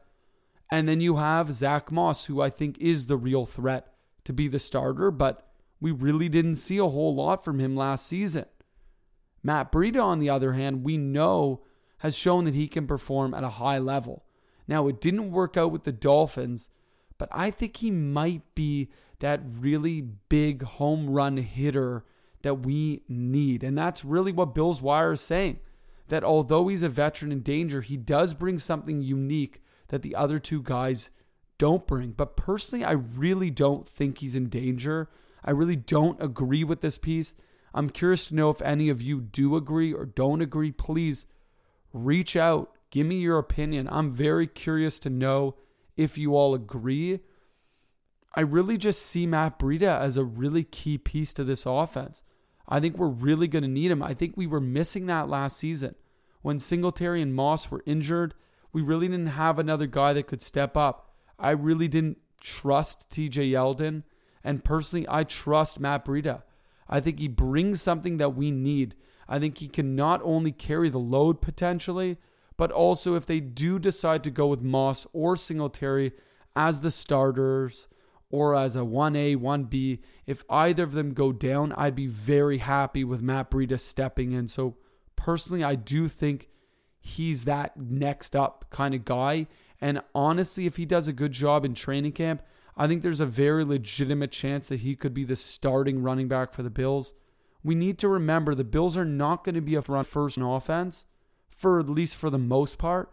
And 0.70 0.88
then 0.88 1.00
you 1.00 1.16
have 1.16 1.52
Zack 1.52 1.90
Moss, 1.90 2.26
who 2.26 2.40
I 2.40 2.50
think 2.50 2.78
is 2.78 3.06
the 3.06 3.16
real 3.16 3.46
threat 3.46 3.92
to 4.24 4.32
be 4.32 4.46
the 4.46 4.60
starter, 4.60 5.10
but 5.10 5.48
we 5.80 5.90
really 5.90 6.28
didn't 6.28 6.56
see 6.56 6.78
a 6.78 6.86
whole 6.86 7.14
lot 7.14 7.44
from 7.44 7.58
him 7.58 7.74
last 7.74 8.06
season. 8.06 8.44
Matt 9.42 9.72
Breida, 9.72 10.02
on 10.02 10.20
the 10.20 10.30
other 10.30 10.52
hand, 10.52 10.84
we 10.84 10.96
know 10.96 11.62
has 11.98 12.16
shown 12.16 12.44
that 12.44 12.54
he 12.54 12.68
can 12.68 12.86
perform 12.86 13.34
at 13.34 13.44
a 13.44 13.50
high 13.50 13.78
level. 13.78 14.24
Now, 14.66 14.86
it 14.86 15.00
didn't 15.00 15.32
work 15.32 15.56
out 15.56 15.72
with 15.72 15.84
the 15.84 15.92
Dolphins, 15.92 16.68
but 17.18 17.28
I 17.32 17.50
think 17.50 17.78
he 17.78 17.90
might 17.90 18.42
be 18.54 18.90
that 19.18 19.40
really 19.44 20.00
big 20.00 20.62
home 20.62 21.10
run 21.10 21.36
hitter 21.38 22.04
that 22.42 22.60
we 22.60 23.02
need. 23.08 23.62
And 23.62 23.76
that's 23.76 24.04
really 24.04 24.32
what 24.32 24.54
Bill's 24.54 24.82
Wire 24.82 25.12
is 25.12 25.20
saying. 25.20 25.60
That 26.08 26.24
although 26.24 26.68
he's 26.68 26.82
a 26.82 26.88
veteran 26.88 27.30
in 27.32 27.42
danger, 27.42 27.82
he 27.82 27.96
does 27.96 28.34
bring 28.34 28.58
something 28.58 29.02
unique 29.02 29.62
that 29.88 30.02
the 30.02 30.14
other 30.14 30.38
two 30.38 30.62
guys 30.62 31.08
don't 31.58 31.86
bring. 31.86 32.12
But 32.12 32.36
personally, 32.36 32.84
I 32.84 32.92
really 32.92 33.50
don't 33.50 33.86
think 33.86 34.18
he's 34.18 34.34
in 34.34 34.48
danger. 34.48 35.08
I 35.44 35.52
really 35.52 35.76
don't 35.76 36.20
agree 36.22 36.64
with 36.64 36.80
this 36.80 36.98
piece. 36.98 37.34
I'm 37.72 37.90
curious 37.90 38.26
to 38.26 38.34
know 38.34 38.50
if 38.50 38.60
any 38.62 38.88
of 38.88 39.00
you 39.00 39.20
do 39.20 39.54
agree 39.56 39.92
or 39.92 40.04
don't 40.04 40.42
agree. 40.42 40.72
Please 40.72 41.26
reach 41.92 42.34
out, 42.34 42.72
give 42.90 43.06
me 43.06 43.16
your 43.16 43.38
opinion. 43.38 43.88
I'm 43.90 44.12
very 44.12 44.46
curious 44.46 44.98
to 45.00 45.10
know 45.10 45.54
if 45.96 46.18
you 46.18 46.34
all 46.34 46.54
agree. 46.54 47.20
I 48.34 48.40
really 48.40 48.78
just 48.78 49.02
see 49.02 49.26
Matt 49.26 49.58
Breida 49.58 50.00
as 50.00 50.16
a 50.16 50.24
really 50.24 50.64
key 50.64 50.98
piece 50.98 51.32
to 51.34 51.44
this 51.44 51.64
offense. 51.66 52.22
I 52.70 52.80
think 52.80 52.96
we're 52.96 53.08
really 53.08 53.48
going 53.48 53.62
to 53.62 53.68
need 53.68 53.90
him. 53.90 54.02
I 54.02 54.14
think 54.14 54.36
we 54.36 54.46
were 54.46 54.60
missing 54.60 55.06
that 55.06 55.28
last 55.28 55.56
season. 55.56 55.96
When 56.42 56.58
Singletary 56.58 57.20
and 57.20 57.34
Moss 57.34 57.70
were 57.70 57.82
injured, 57.84 58.34
we 58.72 58.80
really 58.80 59.08
didn't 59.08 59.26
have 59.28 59.58
another 59.58 59.86
guy 59.86 60.12
that 60.12 60.28
could 60.28 60.40
step 60.40 60.76
up. 60.76 61.12
I 61.38 61.50
really 61.50 61.88
didn't 61.88 62.18
trust 62.40 63.10
TJ 63.10 63.50
Yeldon. 63.50 64.04
And 64.44 64.64
personally, 64.64 65.06
I 65.08 65.24
trust 65.24 65.80
Matt 65.80 66.04
Breida. 66.04 66.42
I 66.88 67.00
think 67.00 67.18
he 67.18 67.28
brings 67.28 67.82
something 67.82 68.16
that 68.18 68.34
we 68.34 68.50
need. 68.50 68.94
I 69.28 69.38
think 69.38 69.58
he 69.58 69.68
can 69.68 69.94
not 69.94 70.20
only 70.24 70.52
carry 70.52 70.88
the 70.88 70.98
load 70.98 71.40
potentially, 71.40 72.18
but 72.56 72.72
also 72.72 73.14
if 73.14 73.26
they 73.26 73.40
do 73.40 73.78
decide 73.78 74.24
to 74.24 74.30
go 74.30 74.46
with 74.46 74.62
Moss 74.62 75.06
or 75.12 75.36
Singletary 75.36 76.12
as 76.56 76.80
the 76.80 76.90
starters 76.90 77.86
or 78.30 78.54
as 78.54 78.76
a 78.76 78.80
1A, 78.80 79.36
1B, 79.36 79.98
if 80.26 80.44
either 80.48 80.84
of 80.84 80.92
them 80.92 81.12
go 81.12 81.32
down, 81.32 81.72
I'd 81.72 81.96
be 81.96 82.06
very 82.06 82.58
happy 82.58 83.02
with 83.04 83.22
Matt 83.22 83.50
Breida 83.50 83.78
stepping 83.78 84.32
in. 84.32 84.46
So 84.46 84.76
personally, 85.16 85.64
I 85.64 85.74
do 85.74 86.06
think 86.08 86.48
he's 87.00 87.44
that 87.44 87.76
next 87.76 88.36
up 88.36 88.66
kind 88.70 88.94
of 88.94 89.04
guy. 89.04 89.48
And 89.80 90.00
honestly, 90.14 90.66
if 90.66 90.76
he 90.76 90.86
does 90.86 91.08
a 91.08 91.12
good 91.12 91.32
job 91.32 91.64
in 91.64 91.74
training 91.74 92.12
camp, 92.12 92.42
I 92.76 92.86
think 92.86 93.02
there's 93.02 93.20
a 93.20 93.26
very 93.26 93.64
legitimate 93.64 94.30
chance 94.30 94.68
that 94.68 94.80
he 94.80 94.94
could 94.94 95.12
be 95.12 95.24
the 95.24 95.36
starting 95.36 96.02
running 96.02 96.28
back 96.28 96.52
for 96.52 96.62
the 96.62 96.70
Bills. 96.70 97.14
We 97.64 97.74
need 97.74 97.98
to 97.98 98.08
remember 98.08 98.54
the 98.54 98.64
Bills 98.64 98.96
are 98.96 99.04
not 99.04 99.44
going 99.44 99.54
to 99.56 99.60
be 99.60 99.74
a 99.74 99.80
run 99.80 100.04
first 100.04 100.36
in 100.36 100.42
offense, 100.42 101.04
for 101.50 101.80
at 101.80 101.90
least 101.90 102.16
for 102.16 102.30
the 102.30 102.38
most 102.38 102.78
part. 102.78 103.12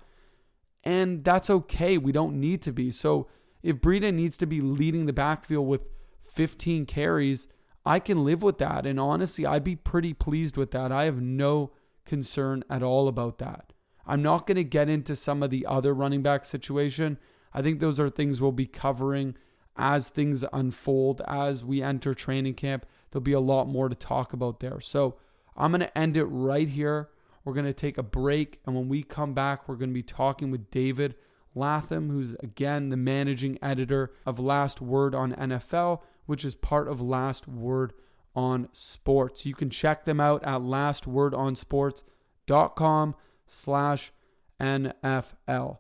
And 0.83 1.24
that's 1.24 1.50
okay. 1.50 1.97
We 1.97 2.12
don't 2.12 2.39
need 2.39 2.62
to 2.62 2.71
be. 2.71 2.91
So 2.91 3.27
if 3.64 3.78
Breida 3.78 4.14
needs 4.14 4.38
to 4.38 4.46
be 4.46 4.62
leading 4.62 5.06
the 5.06 5.14
backfield 5.14 5.68
with 5.68 5.88
15 6.34 6.86
carries, 6.86 7.48
I 7.86 8.00
can 8.00 8.24
live 8.24 8.44
with 8.44 8.58
that. 8.60 8.86
And 8.86 9.00
honestly, 9.00 9.46
I'd 9.46 9.64
be 9.64 9.76
pretty 9.76 10.14
pleased 10.14 10.58
with 10.58 10.72
that. 10.72 10.92
I 10.92 11.06
have 11.06 11.22
no 11.22 11.72
concern 12.06 12.64
at 12.70 12.84
all 12.84 13.08
about 13.08 13.38
that. 13.40 13.74
I'm 14.06 14.22
not 14.22 14.48
going 14.48 14.56
to 14.56 14.64
get 14.64 14.90
into 14.90 15.16
some 15.16 15.44
of 15.44 15.50
the 15.50 15.66
other 15.66 15.94
running 15.94 16.22
back 16.22 16.46
situation. 16.46 17.18
I 17.54 17.62
think 17.62 17.80
those 17.80 18.00
are 18.00 18.10
things 18.10 18.40
we'll 18.40 18.52
be 18.52 18.66
covering 18.66 19.36
as 19.76 20.08
things 20.08 20.44
unfold, 20.54 21.22
as 21.28 21.64
we 21.64 21.82
enter 21.82 22.14
training 22.14 22.56
camp. 22.56 22.86
There'll 23.12 23.24
be 23.24 23.34
a 23.34 23.40
lot 23.40 23.68
more 23.68 23.90
to 23.90 23.96
talk 23.96 24.34
about 24.34 24.60
there. 24.60 24.80
So 24.80 25.18
I'm 25.56 25.72
going 25.72 25.82
to 25.82 25.98
end 25.98 26.18
it 26.18 26.26
right 26.26 26.68
here. 26.70 27.10
We're 27.44 27.54
going 27.54 27.66
to 27.66 27.74
take 27.74 27.98
a 27.98 28.04
break. 28.04 28.60
And 28.66 28.76
when 28.76 28.90
we 28.90 29.04
come 29.04 29.34
back, 29.34 29.68
we're 29.68 29.76
going 29.76 29.90
to 29.90 29.94
be 29.94 30.04
talking 30.04 30.52
with 30.52 30.72
David 30.72 31.16
Latham, 31.58 32.10
who's 32.10 32.36
again 32.44 32.90
the 32.90 32.98
managing 32.98 33.58
editor 33.62 34.12
of 34.26 34.40
Last 34.40 34.82
Word 34.82 35.16
on 35.16 35.34
NFL, 35.34 36.02
which 36.26 36.44
is 36.46 36.56
part 36.56 36.88
of 36.88 37.02
Last 37.02 37.48
Word 37.48 37.94
on 38.36 38.70
Sports. 38.72 39.46
You 39.46 39.54
can 39.56 39.70
check 39.70 40.06
them 40.06 40.20
out 40.20 40.44
at 40.44 40.62
lastwordonsports.com 40.62 43.16
slash 43.48 44.12
NFL. 44.60 45.78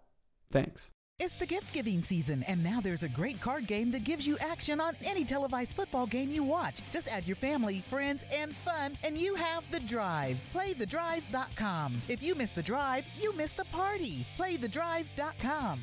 Thanks. 0.51 0.91
It's 1.19 1.33
the 1.33 1.47
gift 1.47 1.73
giving 1.73 2.03
season, 2.03 2.43
and 2.43 2.63
now 2.63 2.79
there's 2.79 3.01
a 3.01 3.09
great 3.09 3.41
card 3.41 3.65
game 3.65 3.89
that 3.89 4.03
gives 4.03 4.27
you 4.27 4.37
action 4.37 4.79
on 4.79 4.93
any 5.03 5.25
televised 5.25 5.73
football 5.73 6.05
game 6.05 6.29
you 6.29 6.43
watch. 6.43 6.79
Just 6.93 7.07
add 7.07 7.25
your 7.25 7.35
family, 7.35 7.83
friends, 7.89 8.23
and 8.31 8.55
fun, 8.55 8.95
and 9.03 9.17
you 9.17 9.33
have 9.33 9.63
the 9.71 9.79
drive. 9.79 10.37
PlayTheDrive.com. 10.53 12.03
If 12.07 12.21
you 12.21 12.35
miss 12.35 12.51
the 12.51 12.61
drive, 12.61 13.03
you 13.19 13.35
miss 13.35 13.53
the 13.53 13.65
party. 13.65 14.27
PlayTheDrive.com. 14.37 15.79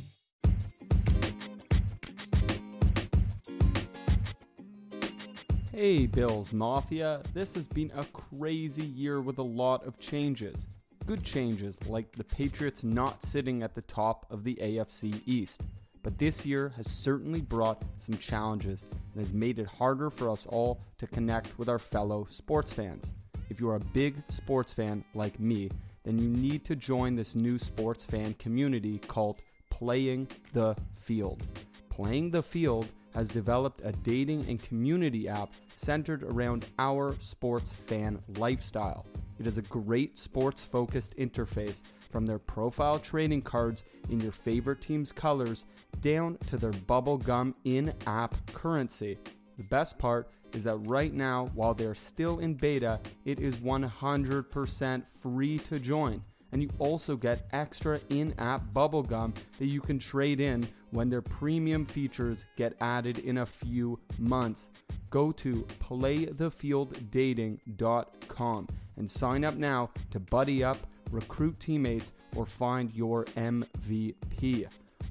Hey, 5.73 6.07
Bills 6.07 6.53
Mafia. 6.53 7.23
This 7.35 7.55
has 7.55 7.67
been 7.67 7.91
a 7.97 8.05
crazy 8.05 8.87
year 8.87 9.21
with 9.21 9.39
a 9.39 9.43
lot 9.43 9.85
of 9.85 9.99
changes 9.99 10.69
good 11.07 11.23
changes 11.23 11.79
like 11.87 12.13
the 12.13 12.25
Patriots 12.25 12.83
not 12.83 13.23
sitting 13.23 13.63
at 13.63 13.75
the 13.75 13.83
top 13.83 14.27
of 14.31 14.43
the 14.43 14.55
AFC 14.57 15.21
East. 15.27 15.61
But 16.03 16.19
this 16.19 16.45
year 16.45 16.73
has 16.77 16.91
certainly 16.91 17.41
brought 17.41 17.83
some 17.99 18.17
challenges 18.19 18.85
and 18.91 19.23
has 19.23 19.33
made 19.33 19.59
it 19.59 19.67
harder 19.67 20.11
for 20.11 20.31
us 20.31 20.47
all 20.47 20.81
to 20.99 21.07
connect 21.07 21.59
with 21.59 21.69
our 21.69 21.79
fellow 21.79 22.27
sports 22.31 22.73
fans. 22.73 23.13
If 23.51 23.61
you're 23.61 23.77
a 23.77 23.81
big 23.81 24.23
sports 24.29 24.73
fan 24.73 25.05
like 25.15 25.39
me, 25.39 25.71
then 26.05 26.19
you 26.19 26.29
need 26.29 26.65
to 26.67 26.77
join 26.77 27.17
this 27.17 27.35
new 27.35 27.59
sports 27.59 28.05
fan 28.05 28.35
community 28.35 28.99
called 28.99 29.41
Playing 29.71 30.29
the 30.53 30.77
Field. 31.01 31.43
Playing 31.89 32.31
the 32.31 32.43
Field 32.43 32.89
has 33.15 33.29
developed 33.29 33.81
a 33.85 33.93
dating 33.93 34.47
and 34.49 34.63
community 34.63 35.29
app 35.29 35.51
centered 35.77 36.23
around 36.23 36.67
our 36.79 37.15
sports 37.21 37.71
fan 37.87 38.19
lifestyle. 38.39 39.07
It 39.39 39.47
is 39.47 39.59
a 39.59 39.63
great 39.63 40.17
sports 40.17 40.63
focused 40.63 41.17
interface 41.17 41.83
from 42.11 42.27
their 42.27 42.39
profile 42.39 43.01
trading 43.01 43.43
cards 43.43 43.83
in 44.09 44.21
your 44.21 44.33
favorite 44.33 44.81
team's 44.81 45.11
colors 45.11 45.65
down 46.01 46.39
to 46.47 46.57
their 46.57 46.71
bubblegum 46.71 47.55
in 47.65 47.93
app 48.07 48.37
currency. 48.53 49.19
The 49.57 49.65
best 49.65 49.99
part 49.99 50.29
is 50.53 50.63
that 50.65 50.77
right 50.87 51.13
now, 51.13 51.51
while 51.55 51.75
they're 51.75 51.97
still 51.97 52.39
in 52.39 52.55
beta, 52.55 53.01
it 53.25 53.41
is 53.41 53.57
100% 53.57 55.03
free 55.21 55.59
to 55.59 55.81
join. 55.81 56.23
And 56.53 56.63
you 56.63 56.71
also 56.79 57.17
get 57.17 57.49
extra 57.53 57.99
in 58.11 58.33
app 58.39 58.63
bubblegum 58.73 59.35
that 59.59 59.67
you 59.67 59.81
can 59.81 59.99
trade 59.99 60.39
in 60.39 60.69
when 60.91 61.11
their 61.11 61.23
premium 61.23 61.85
features 61.85 62.47
get 62.55 62.77
added 62.81 63.19
in 63.19 63.39
a 63.39 63.47
few 63.47 63.99
months. 64.19 64.69
Go 65.11 65.33
to 65.33 65.67
playthefielddating.com 65.81 68.69
and 68.97 69.11
sign 69.11 69.45
up 69.45 69.57
now 69.57 69.91
to 70.11 70.21
buddy 70.21 70.63
up, 70.63 70.79
recruit 71.11 71.59
teammates, 71.61 72.13
or 72.37 72.47
find 72.47 72.93
your 72.95 73.25
MVP. 73.37 74.67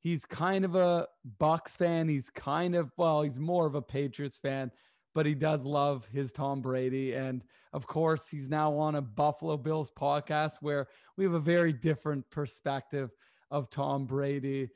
He's 0.00 0.24
kind 0.24 0.64
of 0.64 0.74
a 0.74 1.06
Bucs 1.38 1.76
fan. 1.76 2.08
He's 2.08 2.30
kind 2.30 2.74
of, 2.74 2.90
well, 2.96 3.22
he's 3.22 3.38
more 3.38 3.66
of 3.66 3.74
a 3.74 3.82
Patriots 3.82 4.38
fan, 4.38 4.70
but 5.14 5.26
he 5.26 5.34
does 5.34 5.64
love 5.64 6.06
his 6.10 6.32
Tom 6.32 6.62
Brady. 6.62 7.12
And 7.12 7.42
of 7.72 7.86
course, 7.86 8.28
he's 8.28 8.48
now 8.48 8.72
on 8.78 8.94
a 8.94 9.02
Buffalo 9.02 9.56
Bills 9.58 9.90
podcast 9.90 10.54
where 10.62 10.86
we 11.16 11.24
have 11.24 11.34
a 11.34 11.40
very 11.40 11.72
different 11.72 12.30
perspective 12.30 13.10
of 13.50 13.68
Tom 13.70 14.06
Brady. 14.06 14.70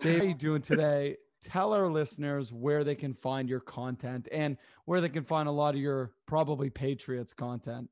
Dave, 0.00 0.18
how 0.18 0.24
are 0.24 0.28
you 0.28 0.34
doing 0.34 0.62
today? 0.62 1.16
Tell 1.44 1.74
our 1.74 1.88
listeners 1.88 2.52
where 2.52 2.84
they 2.84 2.94
can 2.94 3.14
find 3.14 3.48
your 3.48 3.60
content 3.60 4.28
and 4.32 4.56
where 4.86 5.00
they 5.00 5.08
can 5.08 5.24
find 5.24 5.48
a 5.48 5.52
lot 5.52 5.74
of 5.74 5.80
your 5.80 6.12
probably 6.26 6.70
Patriots 6.70 7.32
content. 7.32 7.90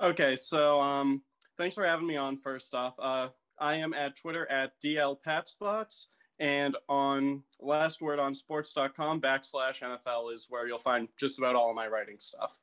Okay, 0.00 0.36
so 0.36 0.80
um, 0.80 1.22
thanks 1.58 1.74
for 1.74 1.84
having 1.84 2.06
me 2.06 2.16
on. 2.16 2.38
First 2.38 2.74
off, 2.74 2.94
uh, 2.98 3.28
I 3.58 3.74
am 3.74 3.92
at 3.92 4.16
Twitter 4.16 4.50
at 4.50 4.72
DLPatsThoughts 4.84 6.06
and 6.38 6.76
on 6.88 7.42
lastwordonsports.com 7.62 9.20
backslash 9.20 9.80
NFL 9.80 10.34
is 10.34 10.46
where 10.48 10.66
you'll 10.66 10.78
find 10.78 11.08
just 11.18 11.38
about 11.38 11.54
all 11.54 11.70
of 11.70 11.76
my 11.76 11.86
writing 11.86 12.16
stuff. 12.18 12.58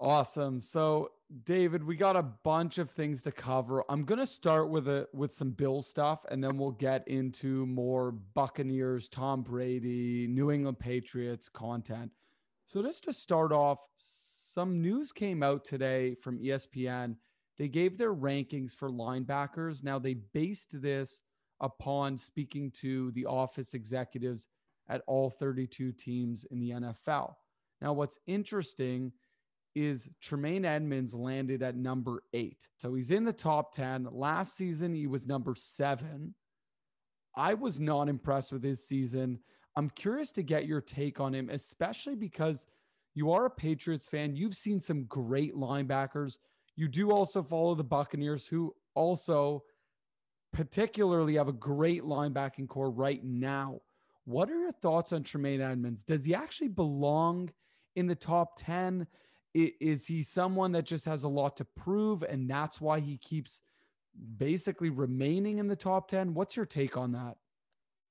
Awesome. 0.00 0.60
So, 0.60 1.10
David, 1.44 1.82
we 1.82 1.96
got 1.96 2.14
a 2.14 2.22
bunch 2.22 2.78
of 2.78 2.90
things 2.90 3.22
to 3.22 3.32
cover. 3.32 3.84
I'm 3.88 4.04
going 4.04 4.20
to 4.20 4.28
start 4.28 4.70
with 4.70 4.86
a 4.86 5.08
with 5.12 5.32
some 5.32 5.50
Bill 5.50 5.82
stuff 5.82 6.24
and 6.30 6.42
then 6.42 6.56
we'll 6.56 6.70
get 6.70 7.06
into 7.08 7.66
more 7.66 8.12
Buccaneers, 8.12 9.08
Tom 9.08 9.42
Brady, 9.42 10.28
New 10.28 10.52
England 10.52 10.78
Patriots 10.78 11.48
content. 11.48 12.12
So, 12.68 12.80
just 12.80 13.04
to 13.04 13.12
start 13.12 13.50
off, 13.50 13.78
some 13.96 14.80
news 14.80 15.10
came 15.10 15.42
out 15.42 15.64
today 15.64 16.14
from 16.14 16.38
ESPN. 16.38 17.16
They 17.58 17.68
gave 17.68 17.98
their 17.98 18.14
rankings 18.14 18.76
for 18.76 18.90
linebackers. 18.90 19.82
Now, 19.82 19.98
they 19.98 20.14
based 20.14 20.80
this 20.80 21.20
upon 21.60 22.18
speaking 22.18 22.70
to 22.82 23.10
the 23.12 23.26
office 23.26 23.74
executives 23.74 24.46
at 24.88 25.02
all 25.08 25.30
32 25.30 25.90
teams 25.92 26.44
in 26.44 26.60
the 26.60 26.70
NFL. 26.70 27.34
Now, 27.80 27.94
what's 27.94 28.20
interesting 28.26 29.12
is 29.76 30.08
Tremaine 30.22 30.64
Edmunds 30.64 31.12
landed 31.12 31.62
at 31.62 31.76
number 31.76 32.22
eight. 32.32 32.66
So 32.78 32.94
he's 32.94 33.10
in 33.10 33.24
the 33.24 33.32
top 33.32 33.72
10. 33.74 34.08
Last 34.10 34.56
season, 34.56 34.94
he 34.94 35.06
was 35.06 35.26
number 35.26 35.54
seven. 35.54 36.34
I 37.36 37.52
was 37.52 37.78
not 37.78 38.08
impressed 38.08 38.52
with 38.52 38.64
his 38.64 38.82
season. 38.82 39.38
I'm 39.76 39.90
curious 39.90 40.32
to 40.32 40.42
get 40.42 40.66
your 40.66 40.80
take 40.80 41.20
on 41.20 41.34
him, 41.34 41.50
especially 41.50 42.14
because 42.14 42.66
you 43.14 43.30
are 43.32 43.44
a 43.44 43.50
Patriots 43.50 44.08
fan. 44.08 44.34
You've 44.34 44.56
seen 44.56 44.80
some 44.80 45.04
great 45.04 45.54
linebackers. 45.54 46.38
You 46.74 46.88
do 46.88 47.10
also 47.10 47.42
follow 47.42 47.74
the 47.74 47.84
Buccaneers, 47.84 48.46
who 48.46 48.74
also 48.94 49.62
particularly 50.54 51.34
have 51.34 51.48
a 51.48 51.52
great 51.52 52.02
linebacking 52.02 52.68
core 52.68 52.90
right 52.90 53.22
now. 53.22 53.82
What 54.24 54.50
are 54.50 54.58
your 54.58 54.72
thoughts 54.72 55.12
on 55.12 55.22
Tremaine 55.22 55.60
Edmunds? 55.60 56.02
Does 56.02 56.24
he 56.24 56.34
actually 56.34 56.68
belong 56.68 57.50
in 57.94 58.06
the 58.06 58.14
top 58.14 58.58
10? 58.58 59.06
Is 59.56 60.06
he 60.06 60.22
someone 60.22 60.72
that 60.72 60.84
just 60.84 61.06
has 61.06 61.22
a 61.22 61.28
lot 61.28 61.56
to 61.56 61.64
prove 61.64 62.22
and 62.22 62.48
that's 62.48 62.80
why 62.80 63.00
he 63.00 63.16
keeps 63.16 63.60
basically 64.36 64.90
remaining 64.90 65.58
in 65.58 65.68
the 65.68 65.76
top 65.76 66.08
10? 66.08 66.34
What's 66.34 66.56
your 66.56 66.66
take 66.66 66.96
on 66.96 67.12
that? 67.12 67.36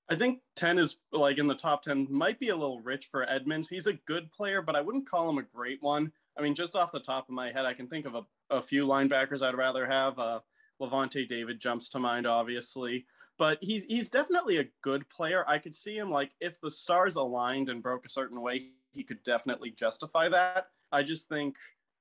I 0.10 0.16
think 0.16 0.42
10 0.56 0.78
is 0.78 0.98
like 1.12 1.38
in 1.38 1.48
the 1.48 1.56
top 1.56 1.84
10 1.84 2.08
might 2.10 2.40
be 2.40 2.50
a 2.50 2.56
little 2.56 2.80
rich 2.82 3.08
for 3.12 3.30
Edmunds. 3.30 3.68
He's 3.68 3.88
a 3.88 3.94
good 3.94 4.32
player, 4.32 4.62
but 4.62 4.76
I 4.76 4.82
wouldn't 4.82 5.10
call 5.10 5.30
him 5.30 5.38
a 5.38 5.44
great 5.44 5.82
one. 5.82 6.12
I 6.38 6.42
mean, 6.42 6.56
just 6.56 6.76
off 6.76 6.92
the 6.92 7.00
top 7.00 7.30
of 7.30 7.36
my 7.36 7.52
head, 7.52 7.66
I 7.66 7.74
can 7.74 7.88
think 7.88 8.06
of 8.06 8.16
a, 8.16 8.22
a 8.50 8.62
few 8.62 8.86
linebackers 8.86 9.42
I'd 9.42 9.56
rather 9.56 9.86
have. 9.86 10.20
Uh, 10.20 10.40
Lavonte 10.82 11.28
David 11.28 11.60
jumps 11.60 11.90
to 11.90 12.00
mind, 12.00 12.28
obviously, 12.28 13.06
but 13.38 13.58
he's 13.62 13.86
he's 13.86 14.10
definitely 14.10 14.58
a 14.58 14.68
good 14.82 15.08
player. 15.10 15.46
I 15.48 15.58
could 15.58 15.74
see 15.74 15.98
him 15.98 16.10
like 16.10 16.32
if 16.40 16.60
the 16.60 16.72
stars 16.72 17.16
aligned 17.16 17.70
and 17.70 17.82
broke 17.82 18.06
a 18.06 18.10
certain 18.10 18.42
way, 18.42 18.72
he 18.92 19.04
could 19.04 19.24
definitely 19.24 19.72
justify 19.72 20.30
that. 20.30 20.68
I 20.92 21.04
just 21.04 21.30
think 21.30 21.56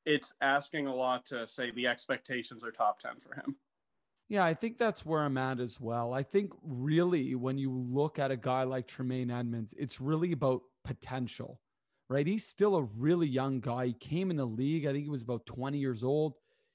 it's 0.07 0.33
asking 0.40 0.87
a 0.87 0.94
lot 0.94 1.27
to 1.27 1.47
say 1.47 1.70
the 1.70 1.87
expectations 1.87 2.62
are 2.64 2.70
top 2.70 2.99
10 2.99 3.12
for 3.20 3.35
him. 3.35 3.57
Yeah, 4.29 4.44
I 4.44 4.55
think 4.55 4.79
that's 4.79 5.05
where 5.05 5.23
I'm 5.23 5.37
at 5.37 5.61
as 5.61 5.81
well. 5.81 6.14
I 6.14 6.23
think 6.23 6.53
really 6.62 7.35
when 7.35 7.59
you 7.59 7.70
look 7.70 8.18
at 8.18 8.31
a 8.31 8.37
guy 8.37 8.64
like 8.64 8.87
Tremaine 8.87 9.31
Edmunds, 9.31 9.75
it's 9.79 10.01
really 10.01 10.33
about 10.33 10.62
potential, 10.83 11.61
right? 12.09 12.27
He's 12.27 12.47
still 12.47 12.77
a 12.77 12.88
really 12.97 13.27
young 13.27 13.61
guy. 13.61 13.87
He 13.87 13.92
came 13.94 14.31
in 14.31 14.37
the 14.37 14.47
league, 14.47 14.87
I 14.87 14.92
think 14.92 15.05
he 15.05 15.11
was 15.11 15.23
about 15.23 15.47
20 15.47 15.79
years 15.79 16.03
old 16.03 16.35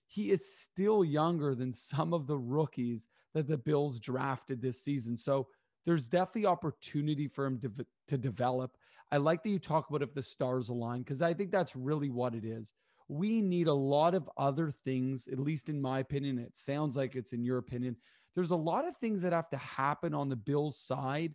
he 0.10 0.32
is 0.32 0.44
still 0.60 1.06
younger 1.06 1.54
than 1.54 1.72
some 1.72 2.14
of 2.14 2.26
the 2.26 2.38
rookies 2.38 3.08
that 3.36 3.48
the 3.48 3.58
Bills 3.58 4.00
drafted 4.00 4.60
this 4.60 4.82
season. 4.82 5.16
So 5.16 5.48
there's 5.90 6.08
definitely 6.08 6.46
opportunity 6.46 7.28
for 7.28 7.48
him 7.48 7.60
to, 7.60 7.72
to 8.08 8.16
develop. 8.16 8.78
I 9.12 9.18
like 9.18 9.42
that 9.42 9.50
you 9.50 9.58
talk 9.58 9.90
about 9.90 10.04
if 10.04 10.14
the 10.14 10.22
stars 10.22 10.70
align, 10.70 11.00
because 11.00 11.24
I 11.24 11.34
think 11.34 11.50
that's 11.50 11.76
really 11.76 12.12
what 12.12 12.36
it 12.36 12.46
is. 12.46 12.74
We 13.08 13.42
need 13.42 13.66
a 13.66 13.74
lot 13.74 14.14
of 14.14 14.30
other 14.38 14.70
things, 14.70 15.28
at 15.32 15.40
least 15.40 15.68
in 15.68 15.82
my 15.82 15.98
opinion. 15.98 16.38
It 16.38 16.56
sounds 16.56 16.96
like 16.96 17.16
it's 17.16 17.34
in 17.34 17.44
your 17.44 17.58
opinion. 17.58 17.96
There's 18.36 18.52
a 18.52 18.56
lot 18.56 18.88
of 18.88 18.98
things 18.98 19.24
that 19.24 19.34
have 19.34 19.50
to 19.50 19.58
happen 19.58 20.14
on 20.14 20.30
the 20.30 20.36
Bills 20.36 20.78
side 20.78 21.34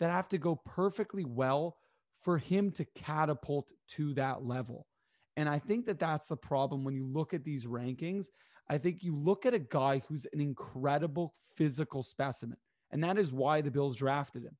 that 0.00 0.10
have 0.10 0.28
to 0.30 0.38
go 0.38 0.56
perfectly 0.56 1.24
well 1.24 1.76
for 2.22 2.38
him 2.38 2.72
to 2.72 2.84
catapult 2.96 3.68
to 3.90 4.14
that 4.14 4.44
level. 4.44 4.88
And 5.36 5.48
I 5.48 5.60
think 5.60 5.86
that 5.86 6.00
that's 6.00 6.26
the 6.26 6.36
problem 6.36 6.82
when 6.82 6.96
you 6.96 7.06
look 7.06 7.34
at 7.34 7.44
these 7.44 7.66
rankings. 7.66 8.26
I 8.68 8.78
think 8.78 9.04
you 9.04 9.14
look 9.14 9.46
at 9.46 9.54
a 9.54 9.60
guy 9.60 10.02
who's 10.08 10.26
an 10.32 10.40
incredible 10.40 11.34
physical 11.56 12.02
specimen, 12.02 12.58
and 12.92 13.02
that 13.02 13.18
is 13.18 13.32
why 13.32 13.60
the 13.60 13.70
Bills 13.70 13.96
drafted 13.96 14.44
him. 14.44 14.56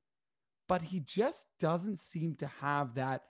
But 0.68 0.82
he 0.82 1.00
just 1.00 1.46
doesn't 1.60 1.98
seem 1.98 2.34
to 2.36 2.46
have 2.60 2.94
that 2.94 3.22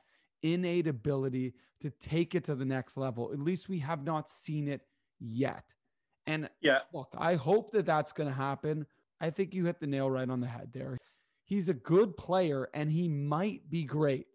innate 0.42 0.86
ability 0.86 1.54
to 1.80 1.90
take 2.00 2.34
it 2.34 2.44
to 2.44 2.54
the 2.54 2.64
next 2.64 2.96
level. 2.96 3.30
At 3.32 3.40
least 3.40 3.68
we 3.68 3.80
have 3.80 4.04
not 4.04 4.30
seen 4.30 4.68
it 4.68 4.82
yet. 5.18 5.64
And 6.26 6.48
yeah, 6.60 6.78
look, 6.92 7.08
I 7.18 7.34
hope 7.34 7.72
that 7.72 7.86
that's 7.86 8.12
going 8.12 8.28
to 8.28 8.34
happen. 8.34 8.86
I 9.20 9.30
think 9.30 9.54
you 9.54 9.64
hit 9.64 9.80
the 9.80 9.86
nail 9.86 10.08
right 10.08 10.28
on 10.28 10.40
the 10.40 10.46
head 10.46 10.70
there. 10.72 10.98
He's 11.44 11.68
a 11.68 11.74
good 11.74 12.16
player 12.16 12.68
and 12.74 12.90
he 12.90 13.08
might 13.08 13.68
be 13.68 13.84
great, 13.84 14.26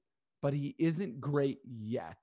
but 0.42 0.54
he 0.54 0.76
isn't 0.78 1.22
great 1.22 1.60
yet. 1.66 2.18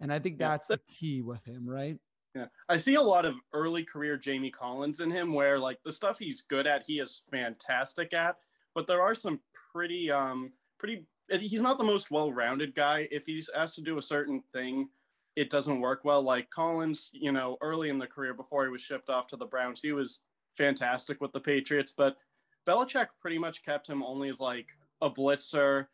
And 0.00 0.12
I 0.12 0.18
think 0.18 0.38
that's 0.38 0.66
the 0.66 0.78
key 1.00 1.22
with 1.22 1.42
him, 1.44 1.66
right? 1.66 1.98
Yeah. 2.36 2.46
I 2.68 2.76
see 2.76 2.96
a 2.96 3.02
lot 3.02 3.24
of 3.24 3.36
early 3.54 3.82
career 3.82 4.18
Jamie 4.18 4.50
Collins 4.50 5.00
in 5.00 5.10
him 5.10 5.32
where 5.32 5.58
like 5.58 5.82
the 5.82 5.92
stuff 5.92 6.18
he's 6.18 6.42
good 6.42 6.66
at, 6.66 6.84
he 6.86 6.98
is 6.98 7.22
fantastic 7.30 8.12
at, 8.12 8.36
but 8.74 8.86
there 8.86 9.00
are 9.00 9.14
some 9.14 9.40
pretty 9.72 10.10
um 10.10 10.52
pretty 10.78 11.06
he's 11.30 11.62
not 11.62 11.78
the 11.78 11.84
most 11.84 12.10
well-rounded 12.10 12.74
guy. 12.74 13.08
If 13.10 13.24
he's 13.24 13.48
asked 13.56 13.76
to 13.76 13.80
do 13.80 13.96
a 13.96 14.02
certain 14.02 14.42
thing, 14.52 14.90
it 15.34 15.48
doesn't 15.48 15.80
work 15.80 16.04
well. 16.04 16.22
Like 16.22 16.50
Collins, 16.50 17.10
you 17.14 17.32
know, 17.32 17.56
early 17.62 17.88
in 17.88 17.98
the 17.98 18.06
career 18.06 18.34
before 18.34 18.64
he 18.64 18.70
was 18.70 18.82
shipped 18.82 19.08
off 19.08 19.26
to 19.28 19.36
the 19.36 19.46
Browns, 19.46 19.80
he 19.80 19.92
was 19.92 20.20
fantastic 20.56 21.22
with 21.22 21.32
the 21.32 21.40
Patriots, 21.40 21.92
but 21.96 22.18
Belichick 22.66 23.08
pretty 23.18 23.38
much 23.38 23.64
kept 23.64 23.88
him 23.88 24.02
only 24.02 24.28
as 24.28 24.40
like 24.40 24.68
a 25.00 25.10
blitzer 25.10 25.86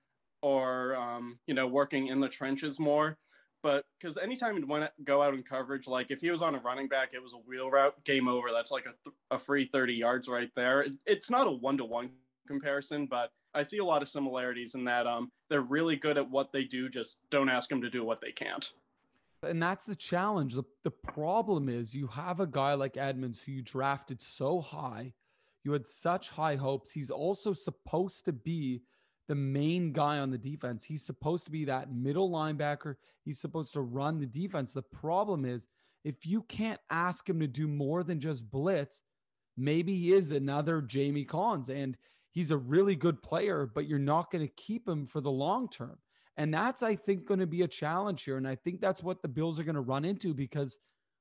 or 0.43 0.97
um, 0.97 1.39
you 1.47 1.55
know, 1.55 1.69
working 1.69 2.09
in 2.09 2.19
the 2.19 2.29
trenches 2.29 2.81
more 2.81 3.17
but 3.63 3.85
because 3.99 4.19
anytime 4.19 4.55
he'd 4.55 4.65
want 4.65 4.85
to 4.85 4.91
go 5.05 5.23
out 5.23 5.35
in 5.35 5.43
coverage, 5.43 5.87
like 5.87 6.11
if 6.11 6.21
he 6.21 6.31
was 6.31 6.43
on 6.43 6.55
a 6.55 6.59
running 6.59 6.89
back, 6.89 7.15
it 7.15 7.23
was 7.23 7.33
a 7.33 7.49
wheel 7.49 7.71
route, 7.71 8.03
game 8.05 8.29
over. 8.29 8.49
That's 8.51 8.71
like 8.71 8.87
a, 8.87 8.95
th- 9.05 9.17
a 9.31 9.39
free 9.39 9.65
30 9.65 9.95
yards 9.95 10.29
right 10.29 10.51
there. 10.57 10.83
It, 10.83 10.93
it's 11.07 11.31
not 11.31 11.47
a 11.47 11.51
one 11.51 11.79
to 11.79 11.85
one 11.85 12.11
comparison, 12.47 13.07
but 13.07 13.31
I 13.55 13.63
see 13.63 13.79
a 13.79 13.85
lot 13.85 14.03
of 14.03 14.09
similarities 14.09 14.75
in 14.75 14.85
that 14.85 15.07
um, 15.07 15.31
they're 15.49 15.61
really 15.61 15.97
good 15.97 16.19
at 16.19 16.29
what 16.29 16.53
they 16.53 16.65
do. 16.65 16.89
Just 16.89 17.19
don't 17.31 17.49
ask 17.49 17.69
them 17.69 17.83
to 17.83 17.91
do 17.91 18.05
what 18.05 18.21
they 18.21 18.33
can't. 18.33 18.73
And 19.43 19.63
that's 19.63 19.85
the 19.85 19.97
challenge. 19.97 20.55
The, 20.55 20.65
the 20.85 20.91
problem 20.91 21.69
is 21.69 21.95
you 21.95 22.07
have 22.09 22.41
a 22.41 22.47
guy 22.47 22.75
like 22.75 22.97
Edmunds 22.97 23.41
who 23.41 23.53
you 23.53 23.63
drafted 23.63 24.23
so 24.23 24.61
high. 24.61 25.13
You 25.65 25.73
had 25.73 25.87
such 25.87 26.31
high 26.31 26.57
hopes. 26.57 26.91
He's 26.91 27.11
also 27.11 27.53
supposed 27.53 28.25
to 28.25 28.33
be 28.33 28.83
the 29.29 29.35
main 29.35 29.93
guy 29.93 30.19
on 30.19 30.31
the 30.31 30.39
defense. 30.39 30.85
He's 30.85 31.05
supposed 31.05 31.45
to 31.45 31.51
be 31.51 31.65
that 31.67 31.93
middle 31.93 32.31
linebacker. 32.31 32.97
He's 33.25 33.41
supposed 33.41 33.75
to 33.75 33.81
run 33.81 34.19
the 34.19 34.27
defense. 34.27 34.73
The 34.73 34.83
problem 34.83 35.45
is 35.45 35.69
if 36.05 36.27
you 36.27 36.43
can't 36.43 36.81
ask 36.91 37.29
him 37.29 37.41
to 37.41 37.47
do 37.47 37.69
more 37.69 38.03
than 38.03 38.21
just 38.21 38.51
blitz, 38.51 39.01
maybe 39.57 39.97
he 39.97 40.13
is 40.13 40.31
another 40.31 40.81
Jamie 40.81 41.25
Collins 41.25 41.69
and 41.69 41.97
he's 42.33 42.51
a 42.51 42.57
really 42.57 42.97
good 42.97 43.23
player, 43.23 43.71
but 43.73 43.87
you're 43.87 43.99
not 43.99 44.31
going 44.31 44.47
to 44.47 44.53
keep 44.55 44.89
him 44.89 45.07
for 45.07 45.21
the 45.21 45.31
long 45.31 45.69
term. 45.69 45.99
And 46.37 46.53
that's, 46.53 46.83
I 46.83 46.97
think, 46.97 47.27
going 47.27 47.41
to 47.41 47.47
be 47.47 47.63
a 47.63 47.69
challenge 47.69 48.25
here. 48.25 48.39
And 48.39 48.49
I 48.49 48.57
think 48.57 48.81
that's 48.81 49.03
what 49.03 49.21
the 49.21 49.29
Bills 49.29 49.61
are 49.61 49.65
going 49.65 49.75
to 49.75 49.83
run 49.83 50.05
into 50.05 50.33
because 50.33 50.79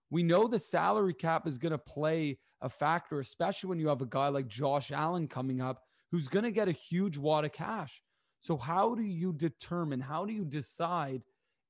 we 0.10 0.24
know 0.24 0.48
the 0.48 0.60
salary 0.60 1.14
cap 1.14 1.48
is 1.48 1.58
going 1.58 1.74
to 1.74 1.78
play 1.78 2.40
a 2.62 2.70
factor, 2.70 3.20
especially 3.20 3.70
when 3.70 3.80
you 3.80 3.90
have 3.90 4.02
a 4.02 4.06
guy 4.06 4.30
like 4.30 4.48
Josh 4.48 4.92
Allen 4.92 5.28
coming 5.28 5.62
up 5.62 5.84
who's 6.12 6.28
going 6.28 6.44
to 6.44 6.52
get 6.52 6.68
a 6.68 6.74
huge 6.74 7.18
wad 7.18 7.46
of 7.46 7.54
cash. 7.54 8.02
So, 8.42 8.58
how 8.58 8.96
do 8.96 9.04
you 9.04 9.34
determine, 9.34 10.00
how 10.00 10.26
do 10.26 10.34
you 10.34 10.46
decide 10.46 11.22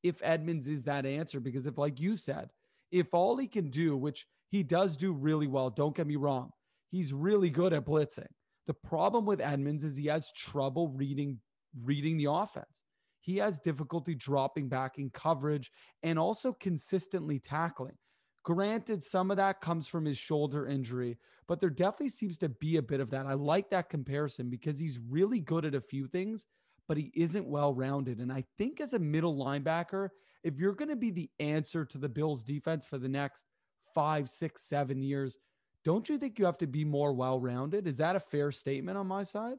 if 0.04 0.22
Edmunds 0.24 0.68
is 0.68 0.86
that 0.86 1.06
answer? 1.06 1.40
Because 1.40 1.66
if, 1.66 1.78
like 1.78 2.00
you 2.00 2.16
said, 2.16 2.50
if 2.92 3.14
all 3.14 3.38
he 3.38 3.48
can 3.48 3.70
do, 3.70 3.96
which 3.96 4.26
he 4.50 4.64
does 4.64 4.98
do 4.98 5.14
really 5.14 5.48
well, 5.48 5.70
don't 5.70 5.96
get 5.96 6.08
me 6.08 6.16
wrong, 6.16 6.52
he's 6.90 7.14
really 7.14 7.50
good 7.50 7.74
at 7.74 7.86
blitzing. 7.86 8.28
The 8.68 8.74
problem 8.74 9.26
with 9.26 9.42
Edmunds 9.42 9.84
is 9.84 9.96
he 9.96 10.08
has 10.08 10.32
trouble 10.32 10.90
reading 10.90 11.40
reading 11.84 12.18
the 12.18 12.30
offense. 12.30 12.84
He 13.22 13.38
has 13.38 13.60
difficulty 13.60 14.16
dropping 14.16 14.68
back 14.68 14.98
in 14.98 15.10
coverage 15.10 15.72
and 16.04 16.18
also 16.18 16.54
consistently 16.54 17.40
tackling. 17.40 17.98
Granted, 18.44 19.04
some 19.04 19.30
of 19.30 19.38
that 19.38 19.62
comes 19.62 19.88
from 19.88 20.06
his 20.06 20.18
shoulder 20.18 20.66
injury, 20.66 21.18
but 21.48 21.60
there 21.60 21.70
definitely 21.70 22.10
seems 22.10 22.38
to 22.40 22.50
be 22.50 22.78
a 22.78 22.82
bit 22.82 23.00
of 23.00 23.12
that. 23.12 23.28
I 23.28 23.34
like 23.34 23.70
that 23.70 23.90
comparison 23.90 24.50
because 24.50 24.80
he's 24.80 25.00
really 25.10 25.40
good 25.40 25.64
at 25.64 25.76
a 25.76 25.82
few 25.82 26.08
things, 26.08 26.48
but 26.88 26.98
he 26.98 27.12
isn't 27.16 27.46
well 27.46 27.74
rounded. 27.74 28.20
And 28.20 28.32
I 28.32 28.46
think 28.58 28.82
as 28.82 28.94
a 28.94 29.00
middle 29.00 29.36
linebacker, 29.36 30.10
if 30.44 30.58
you're 30.58 30.74
going 30.74 30.90
to 30.90 30.96
be 30.96 31.12
the 31.12 31.30
answer 31.40 31.86
to 31.86 31.98
the 32.00 32.10
Bills 32.10 32.44
defense 32.44 32.86
for 32.86 32.98
the 32.98 33.08
next 33.08 33.46
five, 33.94 34.28
six, 34.28 34.64
seven 34.64 35.04
years, 35.04 35.38
don't 35.84 36.10
you 36.10 36.18
think 36.18 36.40
you 36.40 36.46
have 36.46 36.58
to 36.60 36.68
be 36.68 36.84
more 36.84 37.14
well 37.14 37.40
rounded? 37.40 37.88
Is 37.88 37.98
that 37.98 38.16
a 38.16 38.20
fair 38.20 38.52
statement 38.52 38.98
on 38.98 39.08
my 39.08 39.24
side? 39.24 39.58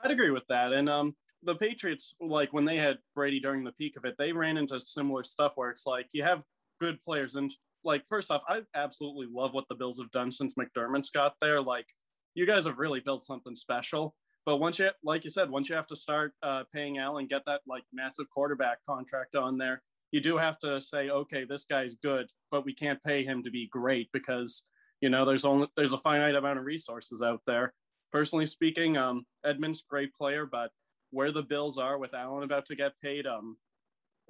I'd 0.00 0.10
agree 0.10 0.30
with 0.30 0.46
that. 0.48 0.72
And 0.72 0.88
um, 0.88 1.14
the 1.42 1.54
Patriots, 1.54 2.14
like 2.20 2.52
when 2.52 2.64
they 2.64 2.76
had 2.76 2.98
Brady 3.14 3.40
during 3.40 3.64
the 3.64 3.72
peak 3.72 3.96
of 3.96 4.04
it, 4.04 4.16
they 4.18 4.32
ran 4.32 4.56
into 4.56 4.78
similar 4.80 5.22
stuff 5.22 5.52
where 5.54 5.70
it's 5.70 5.86
like 5.86 6.08
you 6.12 6.22
have 6.24 6.44
good 6.80 7.02
players. 7.04 7.36
And 7.36 7.52
like, 7.84 8.06
first 8.06 8.30
off, 8.30 8.42
I 8.48 8.62
absolutely 8.74 9.26
love 9.30 9.52
what 9.52 9.64
the 9.68 9.74
Bills 9.74 9.98
have 9.98 10.10
done 10.10 10.32
since 10.32 10.54
McDermott's 10.54 11.10
got 11.10 11.34
there. 11.40 11.60
Like, 11.60 11.86
you 12.34 12.46
guys 12.46 12.66
have 12.66 12.78
really 12.78 13.00
built 13.00 13.22
something 13.22 13.54
special. 13.54 14.14
But 14.46 14.58
once 14.58 14.78
you, 14.78 14.90
like 15.02 15.24
you 15.24 15.30
said, 15.30 15.50
once 15.50 15.68
you 15.68 15.76
have 15.76 15.86
to 15.86 15.96
start 15.96 16.32
uh, 16.42 16.64
paying 16.72 16.98
Allen, 16.98 17.26
get 17.26 17.42
that 17.46 17.62
like 17.66 17.84
massive 17.92 18.28
quarterback 18.28 18.78
contract 18.88 19.36
on 19.36 19.56
there, 19.56 19.82
you 20.12 20.20
do 20.20 20.36
have 20.36 20.58
to 20.60 20.80
say, 20.80 21.08
okay, 21.08 21.44
this 21.44 21.64
guy's 21.64 21.94
good, 22.02 22.26
but 22.50 22.64
we 22.64 22.74
can't 22.74 23.02
pay 23.02 23.24
him 23.24 23.42
to 23.42 23.50
be 23.50 23.68
great 23.68 24.08
because 24.12 24.64
you 25.00 25.08
know 25.08 25.24
there's 25.24 25.44
only 25.44 25.68
there's 25.76 25.92
a 25.92 25.98
finite 25.98 26.34
amount 26.34 26.58
of 26.58 26.64
resources 26.64 27.22
out 27.22 27.40
there. 27.46 27.72
Personally 28.12 28.46
speaking, 28.46 28.96
um, 28.96 29.24
Edmunds 29.44 29.82
great 29.88 30.14
player, 30.14 30.46
but 30.46 30.70
where 31.10 31.32
the 31.32 31.42
Bills 31.42 31.78
are 31.78 31.98
with 31.98 32.14
Allen 32.14 32.44
about 32.44 32.66
to 32.66 32.76
get 32.76 32.92
paid, 33.02 33.26
um, 33.26 33.56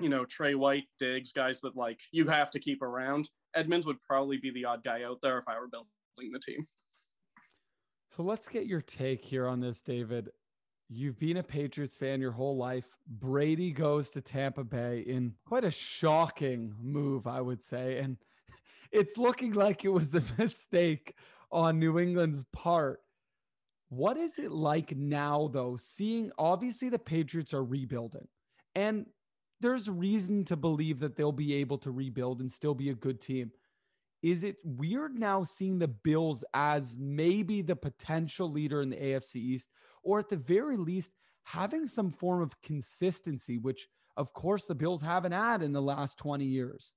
you 0.00 0.08
know 0.08 0.24
Tre 0.24 0.54
White, 0.54 0.86
Diggs, 0.98 1.32
guys 1.32 1.60
that 1.62 1.76
like 1.76 2.00
you 2.12 2.28
have 2.28 2.50
to 2.52 2.60
keep 2.60 2.82
around. 2.82 3.28
Edmunds 3.54 3.86
would 3.86 4.02
probably 4.02 4.38
be 4.38 4.50
the 4.50 4.64
odd 4.64 4.82
guy 4.84 5.02
out 5.02 5.18
there 5.22 5.38
if 5.38 5.44
I 5.48 5.58
were 5.58 5.68
building 5.68 6.32
the 6.32 6.38
team. 6.38 6.66
So 8.16 8.22
let's 8.22 8.48
get 8.48 8.66
your 8.66 8.80
take 8.80 9.24
here 9.24 9.48
on 9.48 9.60
this, 9.60 9.82
David. 9.82 10.30
You've 10.88 11.18
been 11.18 11.38
a 11.38 11.42
Patriots 11.42 11.96
fan 11.96 12.20
your 12.20 12.32
whole 12.32 12.56
life. 12.56 12.84
Brady 13.08 13.72
goes 13.72 14.10
to 14.10 14.20
Tampa 14.20 14.64
Bay 14.64 15.00
in 15.00 15.34
quite 15.46 15.64
a 15.64 15.70
shocking 15.70 16.74
move, 16.80 17.26
I 17.26 17.40
would 17.40 17.64
say. 17.64 17.98
And 17.98 18.18
it's 18.92 19.16
looking 19.16 19.52
like 19.52 19.84
it 19.84 19.88
was 19.88 20.14
a 20.14 20.22
mistake 20.38 21.14
on 21.50 21.78
New 21.78 21.98
England's 21.98 22.44
part. 22.52 23.00
What 23.88 24.16
is 24.16 24.38
it 24.38 24.52
like 24.52 24.96
now, 24.96 25.48
though, 25.52 25.76
seeing 25.76 26.32
obviously 26.38 26.88
the 26.88 26.98
Patriots 26.98 27.54
are 27.54 27.64
rebuilding? 27.64 28.28
And 28.74 29.06
there's 29.64 29.88
reason 29.88 30.44
to 30.44 30.56
believe 30.56 31.00
that 31.00 31.16
they'll 31.16 31.32
be 31.32 31.54
able 31.54 31.78
to 31.78 31.90
rebuild 31.90 32.40
and 32.40 32.52
still 32.52 32.74
be 32.74 32.90
a 32.90 32.94
good 32.94 33.18
team. 33.18 33.50
Is 34.22 34.44
it 34.44 34.56
weird 34.62 35.18
now 35.18 35.42
seeing 35.42 35.78
the 35.78 35.88
Bills 35.88 36.44
as 36.52 36.98
maybe 36.98 37.62
the 37.62 37.74
potential 37.74 38.52
leader 38.52 38.82
in 38.82 38.90
the 38.90 38.96
AFC 38.96 39.36
East, 39.36 39.70
or 40.02 40.18
at 40.18 40.28
the 40.28 40.36
very 40.36 40.76
least, 40.76 41.12
having 41.44 41.86
some 41.86 42.12
form 42.12 42.42
of 42.42 42.60
consistency, 42.60 43.56
which 43.56 43.88
of 44.18 44.34
course 44.34 44.66
the 44.66 44.74
Bills 44.74 45.00
haven't 45.00 45.32
had 45.32 45.62
in 45.62 45.72
the 45.72 45.80
last 45.80 46.18
20 46.18 46.44
years? 46.44 46.92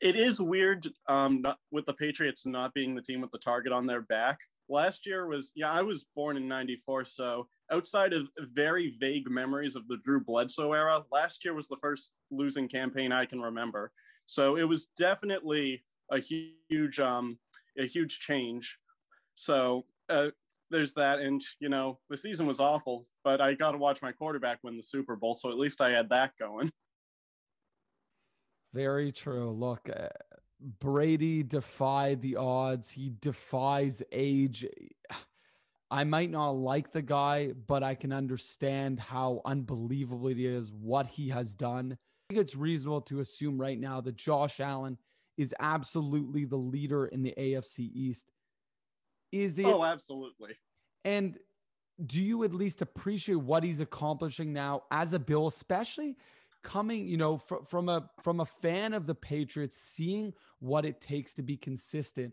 It 0.00 0.16
is 0.16 0.40
weird 0.40 0.88
um, 1.06 1.42
not, 1.42 1.58
with 1.70 1.84
the 1.84 1.92
Patriots 1.92 2.46
not 2.46 2.72
being 2.72 2.94
the 2.94 3.02
team 3.02 3.20
with 3.20 3.30
the 3.30 3.38
target 3.38 3.74
on 3.74 3.86
their 3.86 4.00
back. 4.00 4.38
Last 4.72 5.04
year 5.04 5.26
was, 5.26 5.52
yeah, 5.54 5.70
I 5.70 5.82
was 5.82 6.06
born 6.16 6.38
in 6.38 6.48
94. 6.48 7.04
So 7.04 7.46
outside 7.70 8.14
of 8.14 8.28
very 8.54 8.96
vague 8.98 9.30
memories 9.30 9.76
of 9.76 9.86
the 9.86 9.98
Drew 10.02 10.18
Bledsoe 10.18 10.72
era, 10.72 11.04
last 11.12 11.44
year 11.44 11.52
was 11.52 11.68
the 11.68 11.76
first 11.76 12.12
losing 12.30 12.68
campaign 12.68 13.12
I 13.12 13.26
can 13.26 13.42
remember. 13.42 13.92
So 14.24 14.56
it 14.56 14.62
was 14.62 14.86
definitely 14.96 15.84
a 16.10 16.18
huge 16.18 16.98
um, 17.00 17.38
a 17.78 17.86
huge 17.86 18.20
change. 18.20 18.78
So 19.34 19.84
uh, 20.08 20.28
there's 20.70 20.94
that, 20.94 21.18
and 21.18 21.42
you 21.60 21.68
know 21.68 21.98
the 22.08 22.16
season 22.16 22.46
was 22.46 22.58
awful, 22.58 23.04
but 23.24 23.42
I 23.42 23.52
got 23.52 23.72
to 23.72 23.78
watch 23.78 24.00
my 24.00 24.12
quarterback 24.12 24.60
win 24.62 24.78
the 24.78 24.82
Super 24.82 25.16
Bowl, 25.16 25.34
so 25.34 25.50
at 25.50 25.58
least 25.58 25.82
I 25.82 25.90
had 25.90 26.08
that 26.08 26.32
going. 26.38 26.72
Very 28.72 29.12
true. 29.12 29.50
Look, 29.50 29.86
uh, 29.94 30.08
Brady 30.80 31.42
defied 31.42 32.22
the 32.22 32.36
odds. 32.36 32.90
He 32.90 33.12
defies 33.20 34.02
age. 34.12 34.66
I 35.90 36.04
might 36.04 36.30
not 36.30 36.50
like 36.50 36.92
the 36.92 37.02
guy, 37.02 37.52
but 37.66 37.82
I 37.82 37.94
can 37.94 38.12
understand 38.12 38.98
how 38.98 39.42
unbelievable 39.44 40.28
it 40.28 40.38
is 40.38 40.72
what 40.72 41.06
he 41.06 41.28
has 41.28 41.54
done. 41.54 41.92
I 41.92 42.34
think 42.34 42.40
it's 42.40 42.56
reasonable 42.56 43.02
to 43.02 43.20
assume 43.20 43.60
right 43.60 43.78
now 43.78 44.00
that 44.00 44.16
Josh 44.16 44.60
Allen 44.60 44.96
is 45.36 45.54
absolutely 45.60 46.44
the 46.44 46.56
leader 46.56 47.06
in 47.06 47.22
the 47.22 47.34
AFC 47.36 47.90
East. 47.94 48.30
Is 49.32 49.58
it? 49.58 49.66
Oh, 49.66 49.84
absolutely. 49.84 50.56
And 51.04 51.38
do 52.06 52.22
you 52.22 52.44
at 52.44 52.54
least 52.54 52.80
appreciate 52.82 53.36
what 53.36 53.62
he's 53.62 53.80
accomplishing 53.80 54.52
now 54.52 54.84
as 54.90 55.12
a 55.12 55.18
Bill, 55.18 55.46
especially 55.46 56.16
coming, 56.62 57.06
you 57.06 57.16
know, 57.16 57.38
fr- 57.38 57.64
from 57.68 57.88
a 57.88 58.08
from 58.22 58.40
a 58.40 58.46
fan 58.46 58.92
of 58.92 59.06
the 59.06 59.14
Patriots, 59.14 59.76
seeing 59.76 60.32
what 60.62 60.84
it 60.84 61.00
takes 61.00 61.34
to 61.34 61.42
be 61.42 61.56
consistent? 61.56 62.32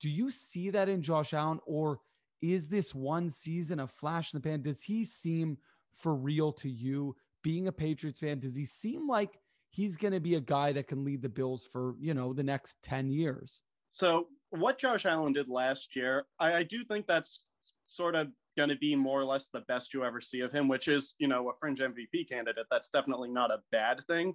Do 0.00 0.08
you 0.08 0.30
see 0.30 0.70
that 0.70 0.88
in 0.88 1.02
Josh 1.02 1.32
Allen, 1.32 1.60
or 1.64 2.00
is 2.42 2.68
this 2.68 2.94
one 2.94 3.30
season 3.30 3.80
a 3.80 3.86
flash 3.86 4.32
in 4.32 4.40
the 4.40 4.48
pan? 4.48 4.62
Does 4.62 4.82
he 4.82 5.04
seem 5.04 5.58
for 5.96 6.14
real 6.14 6.52
to 6.54 6.68
you? 6.68 7.16
Being 7.42 7.68
a 7.68 7.72
Patriots 7.72 8.18
fan, 8.18 8.40
does 8.40 8.54
he 8.54 8.64
seem 8.64 9.08
like 9.08 9.38
he's 9.70 9.96
going 9.96 10.12
to 10.12 10.20
be 10.20 10.34
a 10.34 10.40
guy 10.40 10.72
that 10.72 10.88
can 10.88 11.04
lead 11.04 11.22
the 11.22 11.28
Bills 11.28 11.66
for, 11.70 11.94
you 12.00 12.14
know, 12.14 12.32
the 12.32 12.42
next 12.42 12.76
10 12.82 13.10
years. 13.10 13.60
So, 13.90 14.26
what 14.50 14.78
Josh 14.78 15.06
Allen 15.06 15.32
did 15.32 15.48
last 15.48 15.94
year, 15.94 16.24
I, 16.38 16.54
I 16.54 16.62
do 16.62 16.84
think 16.84 17.06
that's 17.06 17.44
sort 17.86 18.14
of 18.14 18.28
going 18.56 18.70
to 18.70 18.76
be 18.76 18.96
more 18.96 19.20
or 19.20 19.24
less 19.24 19.48
the 19.48 19.60
best 19.68 19.92
you 19.92 20.04
ever 20.04 20.20
see 20.20 20.40
of 20.40 20.52
him, 20.52 20.68
which 20.68 20.88
is, 20.88 21.14
you 21.18 21.28
know, 21.28 21.48
a 21.48 21.52
fringe 21.60 21.80
MVP 21.80 22.28
candidate. 22.28 22.66
That's 22.70 22.88
definitely 22.88 23.30
not 23.30 23.50
a 23.50 23.58
bad 23.70 24.02
thing. 24.04 24.34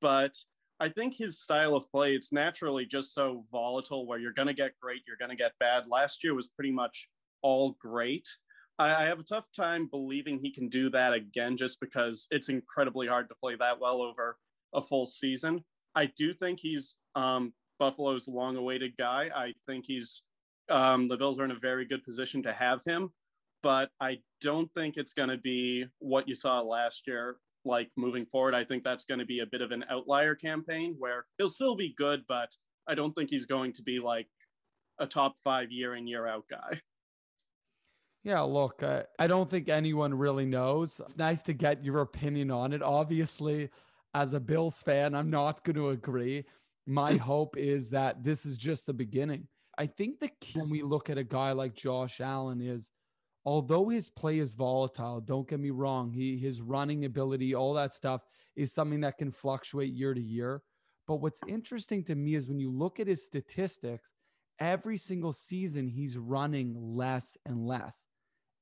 But 0.00 0.34
I 0.80 0.88
think 0.88 1.14
his 1.14 1.38
style 1.38 1.74
of 1.74 1.90
play, 1.90 2.14
it's 2.14 2.32
naturally 2.32 2.86
just 2.86 3.14
so 3.14 3.44
volatile 3.52 4.06
where 4.06 4.18
you're 4.18 4.32
going 4.32 4.48
to 4.48 4.54
get 4.54 4.72
great, 4.80 5.02
you're 5.06 5.18
going 5.18 5.30
to 5.30 5.36
get 5.36 5.52
bad. 5.60 5.86
Last 5.86 6.24
year 6.24 6.34
was 6.34 6.48
pretty 6.48 6.72
much 6.72 7.06
all 7.42 7.76
great. 7.78 8.26
I, 8.78 9.02
I 9.02 9.04
have 9.04 9.20
a 9.20 9.24
tough 9.24 9.52
time 9.52 9.88
believing 9.90 10.38
he 10.38 10.50
can 10.50 10.68
do 10.68 10.88
that 10.90 11.12
again 11.12 11.58
just 11.58 11.78
because 11.80 12.26
it's 12.30 12.48
incredibly 12.48 13.06
hard 13.06 13.28
to 13.28 13.34
play 13.34 13.56
that 13.56 13.78
well 13.78 14.00
over 14.00 14.38
a 14.72 14.80
full 14.80 15.04
season. 15.04 15.62
I 15.94 16.06
do 16.16 16.32
think 16.32 16.60
he's 16.60 16.96
um, 17.14 17.52
Buffalo's 17.78 18.26
long 18.26 18.56
awaited 18.56 18.96
guy. 18.96 19.30
I 19.34 19.52
think 19.66 19.84
he's 19.86 20.22
um, 20.70 21.08
the 21.08 21.16
Bills 21.16 21.38
are 21.40 21.44
in 21.44 21.50
a 21.50 21.58
very 21.58 21.84
good 21.84 22.04
position 22.04 22.42
to 22.44 22.52
have 22.52 22.82
him, 22.84 23.10
but 23.62 23.90
I 24.00 24.18
don't 24.40 24.72
think 24.72 24.96
it's 24.96 25.12
going 25.12 25.28
to 25.28 25.36
be 25.36 25.86
what 25.98 26.28
you 26.28 26.34
saw 26.34 26.60
last 26.60 27.06
year. 27.06 27.36
Like 27.64 27.90
moving 27.96 28.26
forward, 28.26 28.54
I 28.54 28.64
think 28.64 28.84
that's 28.84 29.04
going 29.04 29.20
to 29.20 29.26
be 29.26 29.40
a 29.40 29.46
bit 29.46 29.60
of 29.60 29.70
an 29.70 29.84
outlier 29.90 30.34
campaign 30.34 30.96
where 30.98 31.26
he'll 31.36 31.48
still 31.48 31.76
be 31.76 31.94
good, 31.96 32.24
but 32.26 32.56
I 32.88 32.94
don't 32.94 33.12
think 33.12 33.30
he's 33.30 33.44
going 33.44 33.72
to 33.74 33.82
be 33.82 33.98
like 34.00 34.28
a 34.98 35.06
top 35.06 35.36
five 35.44 35.70
year 35.70 35.94
in 35.94 36.06
year 36.06 36.26
out 36.26 36.44
guy. 36.50 36.80
Yeah, 38.22 38.40
look, 38.40 38.82
uh, 38.82 39.04
I 39.18 39.26
don't 39.26 39.48
think 39.48 39.68
anyone 39.68 40.12
really 40.12 40.44
knows. 40.44 41.00
It's 41.00 41.16
nice 41.16 41.42
to 41.42 41.54
get 41.54 41.84
your 41.84 42.00
opinion 42.00 42.50
on 42.50 42.72
it. 42.72 42.82
Obviously, 42.82 43.70
as 44.14 44.34
a 44.34 44.40
Bills 44.40 44.82
fan, 44.82 45.14
I'm 45.14 45.30
not 45.30 45.64
going 45.64 45.76
to 45.76 45.90
agree. 45.90 46.44
My 46.86 47.12
hope 47.16 47.56
is 47.56 47.90
that 47.90 48.22
this 48.22 48.44
is 48.44 48.58
just 48.58 48.86
the 48.86 48.92
beginning. 48.92 49.48
I 49.78 49.86
think 49.86 50.20
the 50.20 50.30
key 50.40 50.58
when 50.58 50.68
we 50.68 50.82
look 50.82 51.08
at 51.08 51.16
a 51.16 51.24
guy 51.24 51.52
like 51.52 51.74
Josh 51.74 52.20
Allen 52.20 52.60
is 52.60 52.90
although 53.44 53.88
his 53.88 54.08
play 54.08 54.38
is 54.38 54.52
volatile, 54.52 55.20
don't 55.20 55.48
get 55.48 55.60
me 55.60 55.70
wrong, 55.70 56.10
he 56.10 56.36
his 56.36 56.60
running 56.60 57.04
ability, 57.04 57.54
all 57.54 57.74
that 57.74 57.94
stuff 57.94 58.22
is 58.56 58.72
something 58.72 59.00
that 59.00 59.18
can 59.18 59.30
fluctuate 59.30 59.92
year 59.92 60.14
to 60.14 60.20
year. 60.20 60.62
But 61.06 61.16
what's 61.16 61.40
interesting 61.48 62.04
to 62.04 62.14
me 62.14 62.34
is 62.34 62.48
when 62.48 62.60
you 62.60 62.70
look 62.70 63.00
at 63.00 63.06
his 63.06 63.24
statistics, 63.24 64.10
every 64.60 64.98
single 64.98 65.32
season 65.32 65.88
he's 65.88 66.16
running 66.16 66.74
less 66.78 67.36
and 67.46 67.66
less 67.66 68.04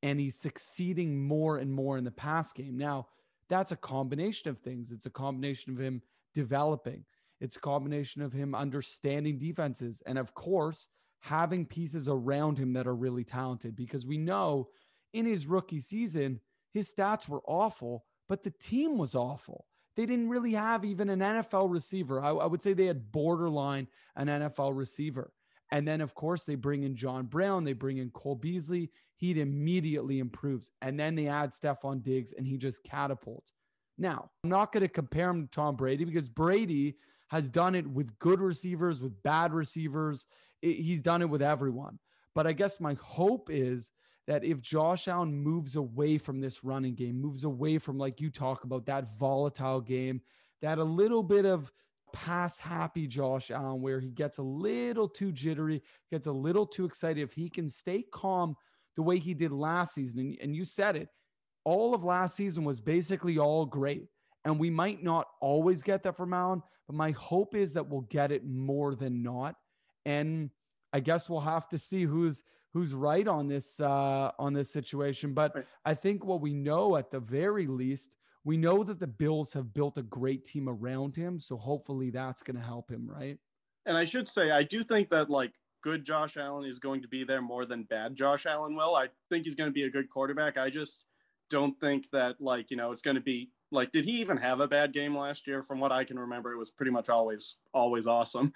and 0.02 0.20
he's 0.20 0.36
succeeding 0.36 1.26
more 1.26 1.58
and 1.58 1.72
more 1.72 1.98
in 1.98 2.04
the 2.04 2.10
pass 2.10 2.52
game. 2.52 2.78
Now, 2.78 3.08
that's 3.48 3.72
a 3.72 3.76
combination 3.76 4.48
of 4.48 4.58
things. 4.58 4.92
It's 4.92 5.06
a 5.06 5.10
combination 5.10 5.72
of 5.72 5.80
him 5.80 6.02
developing. 6.34 7.04
It's 7.40 7.56
a 7.56 7.60
combination 7.60 8.22
of 8.22 8.32
him 8.32 8.54
understanding 8.54 9.38
defenses 9.38 10.02
and 10.06 10.18
of 10.18 10.34
course, 10.34 10.88
having 11.20 11.66
pieces 11.66 12.08
around 12.08 12.58
him 12.58 12.72
that 12.74 12.86
are 12.86 12.94
really 12.94 13.24
talented 13.24 13.74
because 13.74 14.06
we 14.06 14.18
know 14.18 14.68
in 15.12 15.26
his 15.26 15.46
rookie 15.46 15.80
season, 15.80 16.40
his 16.72 16.92
stats 16.92 17.28
were 17.28 17.42
awful, 17.46 18.04
but 18.28 18.44
the 18.44 18.50
team 18.50 18.98
was 18.98 19.14
awful. 19.14 19.66
They 19.96 20.06
didn't 20.06 20.28
really 20.28 20.52
have 20.52 20.84
even 20.84 21.10
an 21.10 21.18
NFL 21.18 21.72
receiver. 21.72 22.22
I, 22.22 22.30
I 22.30 22.46
would 22.46 22.62
say 22.62 22.72
they 22.72 22.86
had 22.86 23.10
borderline 23.10 23.88
an 24.14 24.28
NFL 24.28 24.76
receiver. 24.76 25.32
And 25.72 25.86
then, 25.86 26.00
of 26.00 26.14
course, 26.14 26.44
they 26.44 26.54
bring 26.54 26.84
in 26.84 26.94
John 26.94 27.26
Brown, 27.26 27.64
they 27.64 27.72
bring 27.72 27.98
in 27.98 28.10
Cole 28.10 28.36
Beasley. 28.36 28.90
He 29.16 29.38
immediately 29.40 30.20
improves. 30.20 30.70
And 30.80 30.98
then 30.98 31.16
they 31.16 31.26
add 31.26 31.52
Stefon 31.52 32.02
Diggs 32.02 32.32
and 32.32 32.46
he 32.46 32.56
just 32.56 32.84
catapults. 32.84 33.52
Now, 33.98 34.30
I'm 34.44 34.50
not 34.50 34.72
going 34.72 34.82
to 34.82 34.88
compare 34.88 35.28
him 35.28 35.42
to 35.42 35.50
Tom 35.50 35.74
Brady 35.74 36.04
because 36.04 36.28
Brady 36.28 36.94
has 37.30 37.50
done 37.50 37.74
it 37.74 37.86
with 37.86 38.16
good 38.20 38.40
receivers, 38.40 39.00
with 39.00 39.20
bad 39.24 39.52
receivers. 39.52 40.26
He's 40.60 41.02
done 41.02 41.22
it 41.22 41.30
with 41.30 41.42
everyone. 41.42 41.98
But 42.34 42.46
I 42.46 42.52
guess 42.52 42.80
my 42.80 42.94
hope 42.94 43.48
is 43.50 43.90
that 44.26 44.44
if 44.44 44.60
Josh 44.60 45.08
Allen 45.08 45.34
moves 45.34 45.76
away 45.76 46.18
from 46.18 46.40
this 46.40 46.62
running 46.62 46.94
game, 46.94 47.20
moves 47.20 47.44
away 47.44 47.78
from, 47.78 47.98
like 47.98 48.20
you 48.20 48.30
talk 48.30 48.64
about, 48.64 48.86
that 48.86 49.16
volatile 49.18 49.80
game, 49.80 50.20
that 50.60 50.78
a 50.78 50.84
little 50.84 51.22
bit 51.22 51.46
of 51.46 51.72
pass 52.12 52.58
happy 52.58 53.06
Josh 53.06 53.50
Allen, 53.50 53.80
where 53.80 54.00
he 54.00 54.10
gets 54.10 54.38
a 54.38 54.42
little 54.42 55.08
too 55.08 55.32
jittery, 55.32 55.82
gets 56.10 56.26
a 56.26 56.32
little 56.32 56.66
too 56.66 56.84
excited, 56.84 57.22
if 57.22 57.32
he 57.32 57.48
can 57.48 57.68
stay 57.68 58.04
calm 58.12 58.54
the 58.96 59.02
way 59.02 59.18
he 59.18 59.34
did 59.34 59.52
last 59.52 59.94
season, 59.94 60.20
and, 60.20 60.36
and 60.42 60.56
you 60.56 60.64
said 60.64 60.96
it, 60.96 61.08
all 61.64 61.94
of 61.94 62.04
last 62.04 62.36
season 62.36 62.64
was 62.64 62.80
basically 62.80 63.38
all 63.38 63.64
great. 63.66 64.08
And 64.44 64.58
we 64.58 64.70
might 64.70 65.02
not 65.02 65.26
always 65.40 65.82
get 65.82 66.02
that 66.04 66.16
from 66.16 66.32
Allen, 66.32 66.62
but 66.86 66.96
my 66.96 67.10
hope 67.12 67.54
is 67.54 67.72
that 67.74 67.86
we'll 67.86 68.02
get 68.02 68.32
it 68.32 68.46
more 68.46 68.94
than 68.94 69.22
not. 69.22 69.56
And 70.04 70.50
I 70.92 71.00
guess 71.00 71.28
we'll 71.28 71.40
have 71.40 71.68
to 71.70 71.78
see 71.78 72.04
who's 72.04 72.42
who's 72.72 72.94
right 72.94 73.26
on 73.26 73.48
this 73.48 73.80
uh, 73.80 74.30
on 74.38 74.52
this 74.52 74.70
situation. 74.70 75.34
But 75.34 75.54
right. 75.54 75.66
I 75.84 75.94
think 75.94 76.24
what 76.24 76.40
we 76.40 76.52
know 76.52 76.96
at 76.96 77.10
the 77.10 77.20
very 77.20 77.66
least, 77.66 78.16
we 78.44 78.56
know 78.56 78.84
that 78.84 79.00
the 79.00 79.06
Bills 79.06 79.52
have 79.52 79.74
built 79.74 79.98
a 79.98 80.02
great 80.02 80.44
team 80.44 80.68
around 80.68 81.16
him. 81.16 81.40
So 81.40 81.56
hopefully 81.56 82.10
that's 82.10 82.42
going 82.42 82.56
to 82.56 82.62
help 82.62 82.90
him, 82.90 83.08
right? 83.08 83.38
And 83.86 83.96
I 83.96 84.04
should 84.04 84.28
say, 84.28 84.50
I 84.50 84.62
do 84.62 84.82
think 84.82 85.10
that 85.10 85.30
like 85.30 85.52
good 85.82 86.04
Josh 86.04 86.36
Allen 86.36 86.68
is 86.68 86.78
going 86.78 87.02
to 87.02 87.08
be 87.08 87.24
there 87.24 87.42
more 87.42 87.64
than 87.64 87.84
bad 87.84 88.16
Josh 88.16 88.46
Allen 88.46 88.74
will. 88.74 88.94
I 88.94 89.08
think 89.30 89.44
he's 89.44 89.54
going 89.54 89.70
to 89.70 89.74
be 89.74 89.84
a 89.84 89.90
good 89.90 90.10
quarterback. 90.10 90.58
I 90.58 90.70
just 90.70 91.04
don't 91.50 91.78
think 91.80 92.10
that 92.10 92.40
like 92.40 92.70
you 92.70 92.76
know 92.76 92.92
it's 92.92 93.02
going 93.02 93.14
to 93.14 93.22
be 93.22 93.50
like 93.70 93.92
did 93.92 94.04
he 94.04 94.20
even 94.20 94.36
have 94.36 94.60
a 94.60 94.68
bad 94.68 94.92
game 94.92 95.16
last 95.16 95.46
year 95.46 95.62
from 95.62 95.80
what 95.80 95.92
i 95.92 96.04
can 96.04 96.18
remember 96.18 96.52
it 96.52 96.58
was 96.58 96.70
pretty 96.70 96.90
much 96.90 97.08
always 97.08 97.56
always 97.72 98.06
awesome 98.06 98.52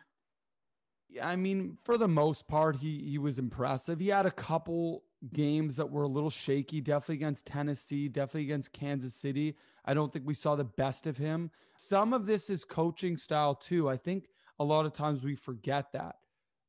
i 1.23 1.37
mean 1.37 1.77
for 1.83 1.99
the 1.99 2.09
most 2.09 2.47
part 2.49 2.77
he 2.77 3.03
he 3.09 3.19
was 3.19 3.39
impressive. 3.39 4.01
He 4.01 4.09
had 4.09 4.27
a 4.27 4.31
couple 4.31 5.05
games 5.33 5.77
that 5.77 5.91
were 5.91 6.03
a 6.03 6.09
little 6.09 6.31
shaky 6.31 6.81
definitely 6.81 7.17
against 7.17 7.47
tennessee 7.47 8.09
definitely 8.09 8.43
against 8.43 8.73
kansas 8.73 9.15
city. 9.15 9.57
I 9.85 9.95
don't 9.95 10.13
think 10.13 10.27
we 10.27 10.35
saw 10.35 10.55
the 10.55 10.65
best 10.65 11.07
of 11.07 11.19
him. 11.19 11.51
Some 11.77 12.13
of 12.13 12.27
this 12.27 12.49
is 12.49 12.65
coaching 12.65 13.17
style 13.17 13.55
too. 13.55 13.89
I 13.89 13.97
think 13.97 14.29
a 14.59 14.65
lot 14.65 14.87
of 14.87 14.93
times 14.93 15.25
we 15.25 15.35
forget 15.35 15.93
that 15.93 16.17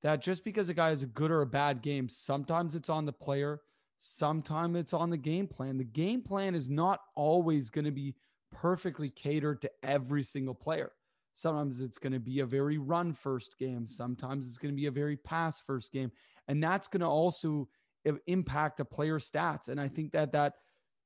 that 0.02 0.22
just 0.22 0.44
because 0.44 0.70
a 0.70 0.74
guy 0.74 0.90
has 0.90 1.04
a 1.04 1.08
good 1.08 1.32
or 1.32 1.42
a 1.42 1.48
bad 1.48 1.82
game 1.82 2.10
sometimes 2.10 2.76
it's 2.76 2.90
on 2.90 3.06
the 3.06 3.14
player 3.14 3.62
sometimes 4.04 4.76
it's 4.78 4.94
on 4.94 5.10
the 5.10 5.18
game 5.18 5.48
plan. 5.48 5.78
The 5.78 5.84
game 5.84 6.22
plan 6.22 6.56
is 6.56 6.70
not 6.70 7.00
always 7.16 7.70
going 7.70 7.86
to 7.86 7.92
be 7.92 8.16
perfectly 8.52 9.10
catered 9.10 9.62
to 9.62 9.72
every 9.82 10.24
single 10.24 10.54
player. 10.54 10.92
Sometimes 11.36 11.82
it's 11.82 11.98
going 11.98 12.14
to 12.14 12.20
be 12.20 12.40
a 12.40 12.46
very 12.46 12.78
run 12.78 13.14
first 13.14 13.58
game. 13.58 13.88
Sometimes 13.88 14.48
it's 14.48 14.58
going 14.58 14.74
to 14.74 14.80
be 14.80 14.86
a 14.86 14.92
very 14.92 15.18
pass 15.18 15.62
first 15.66 15.92
game. 15.92 16.12
And 16.48 16.64
that's 16.64 16.88
going 16.88 17.02
to 17.02 17.08
also 17.08 17.68
impact 18.28 18.80
a 18.80 18.86
player's 18.86 19.30
stats. 19.30 19.68
And 19.68 19.80
I 19.80 19.88
think 19.88 20.12
that 20.12 20.34
that 20.34 20.54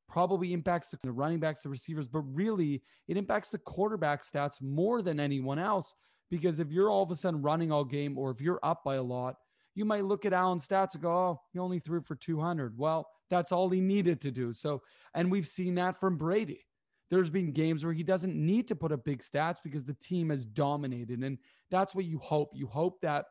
probably 0.10 0.54
impacts 0.54 0.90
the 0.90 1.12
running 1.12 1.40
backs, 1.40 1.63
the 1.63 1.70
receivers, 1.70 2.08
but 2.08 2.22
really 2.22 2.82
it 3.08 3.18
impacts 3.18 3.50
the 3.50 3.58
quarterback 3.58 4.24
stats 4.24 4.62
more 4.62 5.02
than 5.02 5.20
anyone 5.20 5.60
else. 5.60 5.96
Because 6.30 6.60
if 6.60 6.72
you're 6.72 6.90
all 6.90 7.04
of 7.04 7.12
a 7.12 7.16
sudden 7.16 7.42
running 7.42 7.72
all 7.72 7.86
game 7.86 8.18
or 8.18 8.32
if 8.32 8.42
you're 8.42 8.60
up 8.63 8.84
by 8.84 8.96
a 8.96 9.04
lot, 9.04 9.36
you 9.76 9.86
might 9.86 10.06
look 10.06 10.26
at 10.26 10.34
Allen's 10.34 10.68
stats 10.68 10.94
and 10.94 11.04
go, 11.04 11.12
oh, 11.12 11.42
he 11.54 11.60
only 11.60 11.80
threw 11.80 12.02
for 12.02 12.16
200. 12.16 12.78
Well, 12.78 13.08
that's 13.30 13.52
all 13.52 13.70
he 13.70 13.80
needed 13.80 14.22
to 14.22 14.32
do. 14.32 14.52
So, 14.52 14.82
and 15.13 15.32
we've 15.32 15.48
seen 15.48 15.76
that 15.76 16.00
from 16.00 16.18
Brady 16.18 16.66
there's 17.10 17.30
been 17.30 17.52
games 17.52 17.86
where 17.86 17.93
he 17.93 18.04
doesn't 18.04 18.36
need 18.36 18.67
to 18.67 18.76
put 18.76 18.91
up 18.91 19.06
big 19.06 19.24
stats 19.24 19.58
because 19.63 19.86
the 19.86 19.93
team 19.96 20.30
has 20.30 20.46
dominated. 20.46 21.24
And 21.24 21.38
that's 21.72 21.96
what 21.96 22.06
you 22.06 22.20
hope. 22.20 22.52
You 22.54 22.67
hope 22.67 23.02
that 23.02 23.26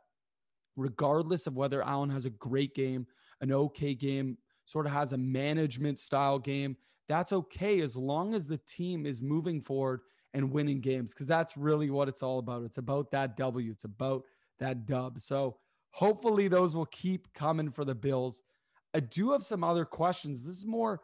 regardless 0.76 1.46
of 1.46 1.56
whether 1.56 1.82
Allen 1.82 2.10
has 2.10 2.24
a 2.24 2.30
great 2.30 2.74
game, 2.74 3.06
an 3.40 3.52
okay 3.52 3.94
game, 3.94 4.38
sort 4.64 4.86
of 4.86 4.92
has 4.92 5.12
a 5.12 5.18
management 5.18 6.00
style 6.00 6.38
game, 6.38 6.76
that's 7.08 7.32
okay 7.32 7.80
as 7.80 7.96
long 7.96 8.34
as 8.34 8.46
the 8.46 8.60
team 8.66 9.06
is 9.06 9.22
moving 9.22 9.60
forward 9.60 10.00
and 10.34 10.50
winning 10.50 10.80
games 10.80 11.12
because 11.12 11.26
that's 11.26 11.56
really 11.56 11.90
what 11.90 12.08
it's 12.08 12.22
all 12.22 12.38
about. 12.38 12.64
It's 12.64 12.78
about 12.78 13.10
that 13.12 13.36
W, 13.36 13.70
it's 13.70 13.84
about 13.84 14.24
that 14.58 14.86
dub. 14.86 15.20
So 15.20 15.56
hopefully 15.90 16.48
those 16.48 16.74
will 16.74 16.86
keep 16.86 17.32
coming 17.32 17.70
for 17.70 17.84
the 17.84 17.94
Bills. 17.94 18.42
I 18.94 19.00
do 19.00 19.32
have 19.32 19.44
some 19.44 19.62
other 19.62 19.84
questions. 19.84 20.44
This 20.44 20.56
is 20.56 20.66
more 20.66 21.02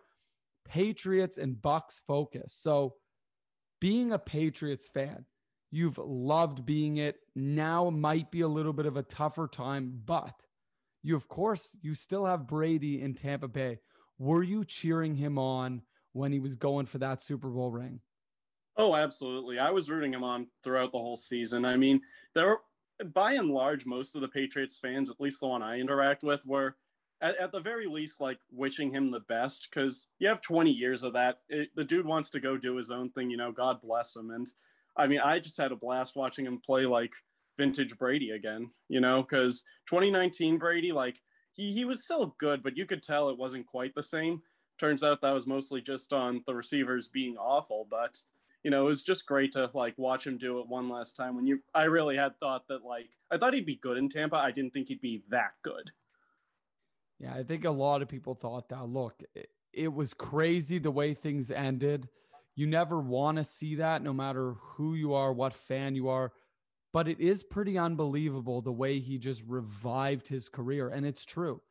Patriots 0.65 1.39
and 1.39 1.57
Bucs 1.57 2.01
focus. 2.07 2.55
So, 2.57 2.95
being 3.81 4.13
a 4.13 4.19
Patriots 4.19 4.89
fan, 4.93 5.27
you've 5.71 5.99
loved 5.99 6.65
being 6.65 6.99
it. 6.99 7.17
Now 7.35 7.91
might 7.91 8.31
be 8.31 8.43
a 8.43 8.49
little 8.49 8.73
bit 8.73 8.87
of 8.87 8.97
a 8.97 9.03
tougher 9.03 9.49
time, 9.49 10.01
but 10.05 10.35
you, 11.03 11.17
of 11.17 11.27
course, 11.29 11.71
you 11.81 11.95
still 11.95 12.27
have 12.27 12.47
Brady 12.47 13.03
in 13.03 13.15
Tampa 13.15 13.49
Bay. 13.49 13.81
Were 14.19 14.43
you 14.43 14.65
cheering 14.65 15.17
him 15.17 15.39
on 15.39 15.83
when 16.13 16.33
he 16.33 16.39
was 16.39 16.55
going 16.55 16.87
for 16.87 16.99
that 16.99 17.23
Super 17.23 17.49
Bowl 17.49 17.71
ring? 17.71 18.01
Oh, 18.77 18.95
absolutely. 18.95 19.59
I 19.59 19.71
was 19.71 19.91
rooting 19.91 20.15
him 20.15 20.25
on 20.25 20.47
throughout 20.63 20.93
the 20.93 20.99
whole 20.99 21.17
season. 21.17 21.65
I 21.65 21.77
mean, 21.77 22.01
there 22.35 22.59
by 23.15 23.33
and 23.33 23.51
large, 23.51 23.85
most 23.85 24.15
of 24.15 24.21
the 24.21 24.29
Patriots 24.29 24.79
fans, 24.79 25.11
at 25.11 25.21
least 25.21 25.41
the 25.41 25.47
one 25.47 25.63
I 25.63 25.79
interact 25.79 26.23
with, 26.23 26.47
were 26.47 26.77
at, 27.23 27.39
at 27.39 27.53
the 27.53 27.61
very 27.61 27.87
least, 27.87 28.21
like 28.21 28.39
wishing 28.51 28.93
him 28.93 29.11
the 29.11 29.21
best 29.21 29.69
because 29.71 30.09
you 30.19 30.29
have 30.29 30.41
20 30.41 30.71
years 30.71 31.03
of 31.03 31.15
that. 31.15 31.39
It, 31.49 31.71
the 31.75 31.85
dude 31.85 32.05
wants 32.05 32.29
to 32.31 32.41
go 32.41 32.59
do 32.59 32.77
his 32.77 32.91
own 32.91 33.11
thing, 33.11 33.31
you 33.31 33.37
know, 33.37 33.53
God 33.53 33.81
bless 33.81 34.15
him. 34.15 34.31
And 34.31 34.51
I 34.97 35.07
mean, 35.07 35.21
I 35.21 35.39
just 35.39 35.57
had 35.57 35.73
a 35.73 35.77
blast 35.77 36.17
watching 36.17 36.45
him 36.45 36.61
play 36.65 36.85
like 36.85 37.13
vintage 37.57 37.97
Brady 37.97 38.31
again, 38.31 38.71
you 38.89 39.01
know, 39.01 39.23
because 39.23 39.65
2019 39.89 40.59
Brady, 40.59 40.93
like 40.93 41.21
he, 41.53 41.73
he 41.73 41.85
was 41.85 42.03
still 42.03 42.35
good, 42.39 42.63
but 42.63 42.77
you 42.77 42.85
could 42.85 43.03
tell 43.03 43.29
it 43.29 43.39
wasn't 43.39 43.67
quite 43.67 43.95
the 43.95 44.03
same. 44.03 44.43
Turns 44.79 45.03
out 45.03 45.21
that 45.21 45.35
was 45.35 45.47
mostly 45.47 45.81
just 45.81 46.13
on 46.13 46.43
the 46.47 46.55
receivers 46.55 47.09
being 47.09 47.37
awful, 47.37 47.87
but 47.89 48.19
you 48.65 48.71
know, 48.71 48.83
it 48.85 48.89
was 48.89 49.03
just 49.03 49.27
great 49.27 49.53
to 49.53 49.69
like 49.75 49.95
watch 49.97 50.27
him 50.27 50.39
do 50.39 50.61
it 50.61 50.69
one 50.69 50.89
last 50.89 51.17
time. 51.17 51.37
When 51.37 51.47
you, 51.47 51.61
I 51.75 51.85
really 51.85 52.17
had 52.17 52.39
thought 52.39 52.67
that 52.69 52.85
like 52.85 53.11
I 53.31 53.37
thought 53.37 53.55
he'd 53.55 53.67
be 53.67 53.77
good 53.77 53.97
in 53.97 54.09
Tampa. 54.09 54.37
I 54.37 54.53
didn't 54.53 54.73
think 54.73 54.89
he'd 54.89 55.01
be 55.01 55.23
that 55.31 55.53
good. 55.63 55.91
Yeah, 57.23 57.35
I 57.35 57.45
think 57.45 57.65
a 57.65 57.71
lot 57.71 58.03
of 58.03 58.09
people 58.09 58.35
thought 58.35 58.69
that. 58.71 58.89
Look, 58.89 59.23
it, 59.35 59.49
it 59.73 59.93
was 59.93 60.13
crazy 60.13 60.79
the 60.79 60.91
way 60.91 61.15
things 61.15 61.51
ended. 61.51 62.09
You 62.57 62.67
never 62.67 63.01
want 63.01 63.39
to 63.39 63.45
see 63.45 63.77
that, 63.77 64.03
no 64.03 64.13
matter 64.13 64.55
who 64.61 64.95
you 64.95 65.15
are, 65.15 65.33
what 65.33 65.55
fan 65.55 65.95
you 65.95 66.09
are. 66.09 66.33
But 66.93 67.09
it 67.09 67.21
is 67.21 67.43
pretty 67.43 67.79
unbelievable 67.79 68.61
the 68.61 68.73
way 68.73 68.99
he 68.99 69.17
just 69.19 69.43
revived 69.47 70.29
his 70.29 70.49
career. 70.51 70.89
And 70.89 71.07
it's 71.07 71.25
true. 71.25 71.63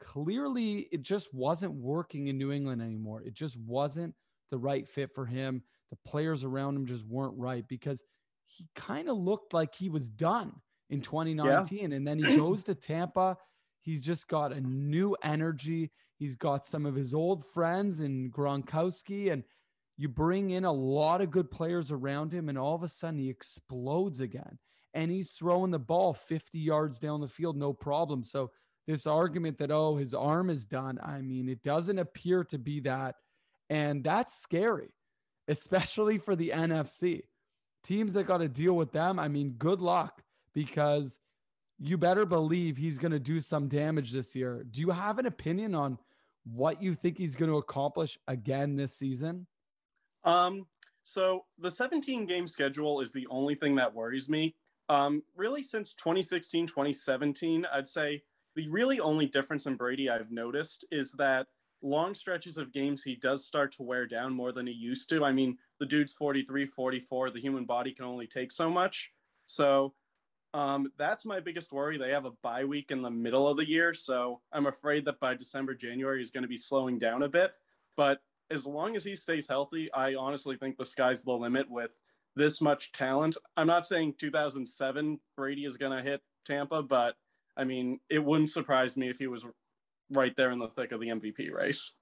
Clearly, 0.00 0.86
it 0.92 1.02
just 1.02 1.34
wasn't 1.34 1.74
working 1.74 2.28
in 2.28 2.38
New 2.38 2.52
England 2.52 2.80
anymore. 2.80 3.22
It 3.22 3.34
just 3.34 3.56
wasn't 3.56 4.14
the 4.50 4.58
right 4.58 4.86
fit 4.86 5.12
for 5.14 5.26
him. 5.26 5.62
The 5.90 5.98
players 6.06 6.44
around 6.44 6.76
him 6.76 6.86
just 6.86 7.04
weren't 7.04 7.36
right 7.36 7.66
because 7.66 8.02
he 8.46 8.68
kind 8.76 9.08
of 9.08 9.16
looked 9.16 9.52
like 9.52 9.74
he 9.74 9.88
was 9.88 10.08
done 10.08 10.52
in 10.88 11.00
2019. 11.00 11.78
Yeah. 11.90 11.96
And 11.96 12.06
then 12.06 12.18
he 12.18 12.36
goes 12.36 12.64
to 12.64 12.74
Tampa 12.74 13.36
He's 13.80 14.02
just 14.02 14.28
got 14.28 14.52
a 14.52 14.60
new 14.60 15.16
energy. 15.22 15.90
He's 16.18 16.36
got 16.36 16.66
some 16.66 16.84
of 16.86 16.94
his 16.94 17.14
old 17.14 17.44
friends 17.46 18.00
in 18.00 18.30
Gronkowski, 18.30 19.32
and 19.32 19.44
You 19.96 20.08
bring 20.08 20.50
in 20.50 20.64
a 20.64 20.72
lot 20.72 21.20
of 21.20 21.30
good 21.30 21.50
players 21.50 21.90
around 21.90 22.32
him, 22.32 22.48
and 22.48 22.56
all 22.56 22.74
of 22.74 22.82
a 22.82 22.88
sudden 22.88 23.18
he 23.18 23.28
explodes 23.28 24.18
again. 24.18 24.58
And 24.94 25.10
he's 25.10 25.32
throwing 25.32 25.70
the 25.72 25.78
ball 25.78 26.14
50 26.14 26.58
yards 26.58 26.98
down 26.98 27.20
the 27.20 27.28
field, 27.28 27.56
no 27.56 27.74
problem. 27.74 28.24
So, 28.24 28.50
this 28.86 29.06
argument 29.06 29.58
that, 29.58 29.70
oh, 29.70 29.96
his 29.96 30.14
arm 30.14 30.50
is 30.50 30.64
done, 30.66 30.98
I 31.02 31.20
mean, 31.20 31.48
it 31.48 31.62
doesn't 31.62 31.98
appear 31.98 32.44
to 32.44 32.58
be 32.58 32.80
that. 32.80 33.16
And 33.68 34.02
that's 34.02 34.40
scary, 34.40 34.94
especially 35.48 36.18
for 36.18 36.34
the 36.34 36.52
NFC. 36.54 37.22
Teams 37.84 38.14
that 38.14 38.24
got 38.24 38.38
to 38.38 38.48
deal 38.48 38.74
with 38.74 38.92
them, 38.92 39.18
I 39.18 39.28
mean, 39.28 39.52
good 39.52 39.80
luck 39.80 40.22
because 40.54 41.18
you 41.80 41.96
better 41.96 42.26
believe 42.26 42.76
he's 42.76 42.98
going 42.98 43.12
to 43.12 43.18
do 43.18 43.40
some 43.40 43.66
damage 43.66 44.12
this 44.12 44.36
year. 44.36 44.64
Do 44.70 44.80
you 44.80 44.90
have 44.90 45.18
an 45.18 45.26
opinion 45.26 45.74
on 45.74 45.98
what 46.44 46.82
you 46.82 46.94
think 46.94 47.16
he's 47.16 47.34
going 47.34 47.50
to 47.50 47.56
accomplish 47.56 48.18
again 48.28 48.76
this 48.76 48.94
season? 48.94 49.46
Um, 50.24 50.66
so 51.02 51.46
the 51.58 51.70
17 51.70 52.26
game 52.26 52.46
schedule 52.46 53.00
is 53.00 53.12
the 53.12 53.26
only 53.30 53.54
thing 53.54 53.76
that 53.76 53.94
worries 53.94 54.28
me. 54.28 54.54
Um, 54.90 55.22
really, 55.34 55.62
since 55.62 55.94
2016, 55.94 56.66
2017, 56.66 57.66
I'd 57.72 57.88
say 57.88 58.22
the 58.56 58.68
really 58.68 59.00
only 59.00 59.26
difference 59.26 59.66
in 59.66 59.76
Brady 59.76 60.10
I've 60.10 60.30
noticed 60.30 60.84
is 60.90 61.12
that 61.12 61.46
long 61.82 62.12
stretches 62.14 62.58
of 62.58 62.72
games 62.72 63.02
he 63.02 63.14
does 63.14 63.46
start 63.46 63.72
to 63.72 63.82
wear 63.82 64.06
down 64.06 64.34
more 64.34 64.52
than 64.52 64.66
he 64.66 64.72
used 64.72 65.08
to. 65.10 65.24
I 65.24 65.32
mean, 65.32 65.56
the 65.78 65.86
dude's 65.86 66.12
43, 66.12 66.66
44. 66.66 67.30
The 67.30 67.40
human 67.40 67.64
body 67.64 67.92
can 67.92 68.04
only 68.04 68.26
take 68.26 68.52
so 68.52 68.68
much. 68.68 69.12
So 69.46 69.94
um, 70.52 70.92
that's 70.98 71.24
my 71.24 71.40
biggest 71.40 71.72
worry. 71.72 71.98
They 71.98 72.10
have 72.10 72.26
a 72.26 72.32
bye 72.42 72.64
week 72.64 72.90
in 72.90 73.02
the 73.02 73.10
middle 73.10 73.46
of 73.46 73.56
the 73.56 73.68
year. 73.68 73.94
So 73.94 74.40
I'm 74.52 74.66
afraid 74.66 75.04
that 75.04 75.20
by 75.20 75.34
December, 75.34 75.74
January, 75.74 76.22
is 76.22 76.30
going 76.30 76.42
to 76.42 76.48
be 76.48 76.56
slowing 76.56 76.98
down 76.98 77.22
a 77.22 77.28
bit. 77.28 77.52
But 77.96 78.20
as 78.50 78.66
long 78.66 78.96
as 78.96 79.04
he 79.04 79.14
stays 79.14 79.46
healthy, 79.46 79.92
I 79.92 80.14
honestly 80.14 80.56
think 80.56 80.76
the 80.76 80.86
sky's 80.86 81.22
the 81.22 81.32
limit 81.32 81.70
with 81.70 81.90
this 82.34 82.60
much 82.60 82.92
talent. 82.92 83.36
I'm 83.56 83.66
not 83.66 83.86
saying 83.86 84.14
2007 84.18 85.20
Brady 85.36 85.64
is 85.64 85.76
going 85.76 85.96
to 85.96 86.08
hit 86.08 86.20
Tampa, 86.44 86.82
but 86.82 87.14
I 87.56 87.64
mean, 87.64 88.00
it 88.08 88.24
wouldn't 88.24 88.50
surprise 88.50 88.96
me 88.96 89.08
if 89.08 89.18
he 89.18 89.26
was 89.26 89.44
right 90.10 90.34
there 90.36 90.50
in 90.50 90.58
the 90.58 90.68
thick 90.68 90.92
of 90.92 91.00
the 91.00 91.08
MVP 91.08 91.52
race. 91.52 91.92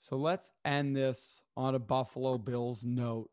So 0.00 0.16
let's 0.16 0.50
end 0.64 0.96
this 0.96 1.42
on 1.56 1.74
a 1.74 1.78
Buffalo 1.78 2.38
Bills 2.38 2.84
note. 2.84 3.30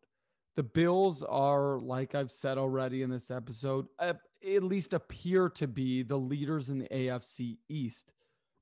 The 0.55 0.63
Bills 0.63 1.21
are, 1.21 1.79
like 1.79 2.15
I've 2.15 2.31
said 2.31 2.57
already 2.57 3.01
in 3.01 3.09
this 3.09 3.29
episode, 3.29 3.87
at 3.99 4.19
least 4.41 4.93
appear 4.93 5.49
to 5.49 5.67
be 5.67 6.01
the 6.01 6.17
leaders 6.17 6.69
in 6.69 6.79
the 6.79 6.87
AFC 6.87 7.57
East. 7.67 8.13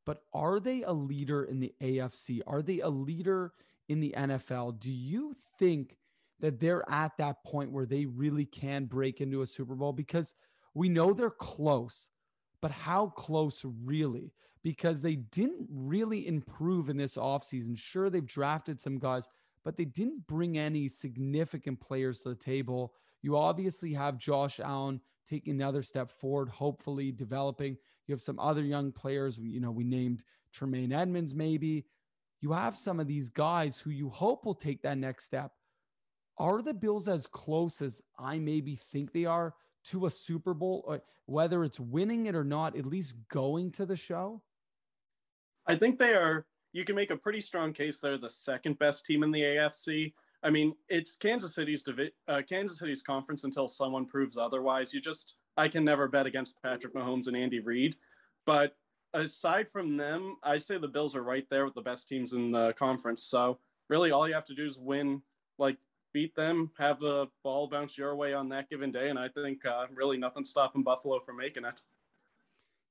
But 0.06 0.24
are 0.34 0.60
they 0.60 0.84
a 0.84 0.92
leader 0.92 1.44
in 1.44 1.60
the 1.60 1.74
AFC? 1.82 2.42
Are 2.48 2.62
they 2.62 2.80
a 2.80 2.90
leader 2.90 3.54
in 3.90 4.00
the 4.00 4.14
NFL? 4.18 4.80
Do 4.80 4.92
you 4.92 5.36
think 5.60 5.98
that 6.40 6.60
they're 6.60 6.84
at 6.90 7.16
that 7.20 7.44
point 7.44 7.72
where 7.72 7.86
they 7.86 8.06
really 8.06 8.46
can 8.46 8.86
break 8.86 9.22
into 9.22 9.44
a 9.44 9.48
Super 9.48 9.76
Bowl? 9.76 9.94
Because 9.94 10.34
we 10.74 10.90
know 10.90 11.14
they're 11.14 11.30
close, 11.30 12.10
but 12.60 12.72
how 12.72 13.08
close 13.08 13.64
really? 13.84 14.34
Because 14.64 15.02
they 15.02 15.16
didn't 15.16 15.68
really 15.70 16.28
improve 16.28 16.90
in 16.90 16.98
this 16.98 17.16
offseason. 17.16 17.78
Sure, 17.78 18.10
they've 18.10 18.26
drafted 18.26 18.82
some 18.82 18.98
guys 18.98 19.30
but 19.64 19.78
they 19.78 19.86
didn't 19.86 20.28
bring 20.28 20.58
any 20.58 20.88
significant 20.88 21.80
players 21.80 22.20
to 22.22 22.30
the 22.30 22.36
table. 22.36 22.94
You 23.22 23.38
obviously 23.38 23.94
have 23.94 24.18
Josh 24.18 24.60
Allen 24.60 25.00
taking 25.28 25.54
another 25.54 25.84
step 25.84 26.12
forward, 26.12 26.50
hopefully 26.50 27.12
developing. 27.12 27.78
You 28.08 28.14
have 28.14 28.22
some 28.22 28.40
other 28.40 28.62
young 28.64 28.92
players. 28.92 29.38
You 29.38 29.62
know, 29.62 29.72
we 29.72 29.84
named 29.84 30.24
Tremaine 30.52 30.92
Edmunds, 30.92 31.34
maybe. 31.34 31.86
You 32.42 32.52
have 32.52 32.78
some 32.78 33.00
of 33.00 33.08
these 33.08 33.30
guys 33.30 33.78
who 33.78 33.90
you 33.90 34.10
hope 34.10 34.46
will 34.46 34.56
take 34.56 34.82
that 34.82 34.98
next 34.98 35.26
step. 35.26 35.52
Are 36.38 36.62
the 36.62 36.74
Bills 36.74 37.08
as 37.08 37.26
close 37.28 37.82
as 37.82 38.02
I 38.20 38.40
maybe 38.40 38.78
think 38.92 39.14
they 39.14 39.26
are 39.26 39.54
to 39.86 40.08
a 40.08 40.12
Super 40.12 40.54
Bowl, 40.54 40.86
uh, 40.90 40.98
whether 41.26 41.64
it's 41.64 41.80
winning 41.80 42.26
it 42.26 42.36
or 42.36 42.44
not, 42.44 42.76
at 42.76 42.86
least 42.86 43.14
going 43.30 43.72
to 43.74 43.86
the 43.86 43.96
show? 43.96 44.42
I 45.66 45.76
think 45.76 46.00
they 46.00 46.16
are 46.16 46.46
you 46.74 46.84
can 46.84 46.96
make 46.96 47.12
a 47.12 47.18
pretty 47.18 47.40
strong 47.40 47.72
case 47.72 48.00
they're 48.00 48.18
the 48.18 48.30
second 48.30 48.78
best 48.80 49.06
team 49.06 49.24
in 49.24 49.32
the 49.32 49.42
AFC. 49.42 50.14
I 50.42 50.50
mean, 50.50 50.76
it's 50.90 51.16
Kansas 51.16 51.56
City's 51.56 51.84
divi- 51.84 52.12
uh, 52.28 52.42
Kansas 52.48 52.80
City's 52.80 53.02
conference 53.02 53.46
until 53.46 53.68
someone 53.68 54.06
proves 54.06 54.38
otherwise. 54.38 54.94
You 54.94 55.00
just 55.00 55.36
I 55.56 55.68
can 55.68 55.86
never 55.86 56.08
bet 56.08 56.26
against 56.26 56.62
Patrick 56.62 56.94
Mahomes 56.94 57.28
and 57.28 57.38
Andy 57.38 57.60
Reid, 57.60 57.96
but 58.46 58.76
aside 59.14 59.70
from 59.70 59.96
them, 59.96 60.38
I 60.44 60.58
say 60.58 60.78
the 60.78 60.88
Bills 60.88 61.16
are 61.16 61.24
right 61.24 61.48
there 61.50 61.66
with 61.66 61.76
the 61.76 61.82
best 61.82 62.10
teams 62.10 62.34
in 62.34 62.52
the 62.52 62.74
conference. 62.74 63.24
So 63.24 63.60
really, 63.88 64.12
all 64.12 64.28
you 64.28 64.34
have 64.34 64.46
to 64.46 64.56
do 64.56 64.66
is 64.66 64.78
win, 64.80 65.22
like 65.60 65.78
beat 66.12 66.36
them, 66.36 66.72
have 66.78 67.00
the 67.00 67.28
ball 67.44 67.68
bounce 67.68 67.98
your 67.98 68.16
way 68.16 68.34
on 68.34 68.50
that 68.50 68.70
given 68.70 68.92
day, 68.92 69.10
and 69.10 69.20
I 69.20 69.28
think 69.28 69.66
uh, 69.66 69.86
really 69.94 70.18
nothing 70.18 70.44
stopping 70.44 70.84
Buffalo 70.84 71.20
from 71.20 71.38
making 71.38 71.66
it. 71.66 71.82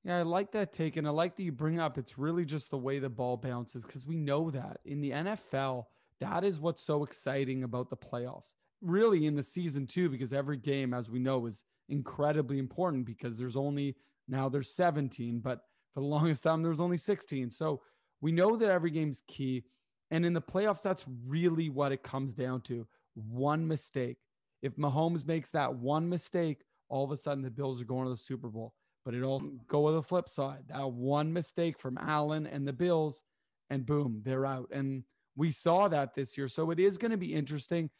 Yeah, 0.04 0.18
I 0.18 0.22
like 0.22 0.52
that 0.52 0.72
take. 0.72 0.96
And 0.96 1.06
I 1.06 1.10
like 1.10 1.36
that 1.36 1.42
you 1.42 1.52
bring 1.52 1.78
up 1.78 1.96
it's 1.96 2.18
really 2.18 2.44
just 2.44 2.70
the 2.70 2.78
way 2.78 2.98
the 2.98 3.08
ball 3.08 3.36
bounces 3.36 3.84
because 3.84 4.06
we 4.06 4.16
know 4.16 4.50
that 4.50 4.80
in 4.84 5.00
the 5.00 5.10
NFL, 5.10 5.86
that 6.20 6.44
is 6.44 6.60
what's 6.60 6.82
so 6.82 7.04
exciting 7.04 7.62
about 7.62 7.90
the 7.90 7.96
playoffs. 7.96 8.54
Really, 8.80 9.26
in 9.26 9.36
the 9.36 9.44
season, 9.44 9.86
too, 9.86 10.08
because 10.08 10.32
every 10.32 10.56
game, 10.56 10.92
as 10.92 11.08
we 11.08 11.20
know, 11.20 11.46
is 11.46 11.62
incredibly 11.88 12.58
important 12.58 13.04
because 13.06 13.38
there's 13.38 13.56
only 13.56 13.96
now 14.28 14.48
there's 14.48 14.74
17, 14.74 15.38
but 15.40 15.64
for 15.94 16.00
the 16.00 16.06
longest 16.06 16.42
time, 16.44 16.62
there's 16.62 16.80
only 16.80 16.96
16. 16.96 17.50
So 17.50 17.82
we 18.20 18.32
know 18.32 18.56
that 18.56 18.70
every 18.70 18.90
game's 18.90 19.22
key. 19.28 19.64
And 20.10 20.26
in 20.26 20.32
the 20.32 20.42
playoffs, 20.42 20.82
that's 20.82 21.04
really 21.26 21.70
what 21.70 21.92
it 21.92 22.02
comes 22.02 22.34
down 22.34 22.60
to 22.62 22.86
one 23.14 23.66
mistake. 23.66 24.18
If 24.62 24.76
Mahomes 24.76 25.26
makes 25.26 25.50
that 25.50 25.74
one 25.74 26.08
mistake, 26.08 26.62
all 26.88 27.04
of 27.04 27.10
a 27.10 27.16
sudden 27.16 27.42
the 27.42 27.50
Bills 27.50 27.80
are 27.80 27.86
going 27.86 28.04
to 28.04 28.10
the 28.10 28.16
Super 28.16 28.48
Bowl. 28.48 28.74
But 29.04 29.14
it'll 29.14 29.40
mm. 29.40 29.58
go 29.68 29.80
with 29.80 29.94
the 29.94 30.02
flip 30.02 30.28
side. 30.28 30.64
That 30.68 30.92
one 30.92 31.32
mistake 31.32 31.78
from 31.78 31.98
Allen 31.98 32.46
and 32.46 32.66
the 32.66 32.72
Bills, 32.72 33.22
and 33.70 33.84
boom, 33.86 34.22
they're 34.24 34.46
out. 34.46 34.68
And 34.72 35.04
we 35.36 35.50
saw 35.50 35.88
that 35.88 36.14
this 36.14 36.36
year. 36.36 36.48
So 36.48 36.70
it 36.70 36.78
is 36.78 36.98
going 36.98 37.10
to 37.10 37.16
be 37.16 37.34
interesting. 37.34 37.90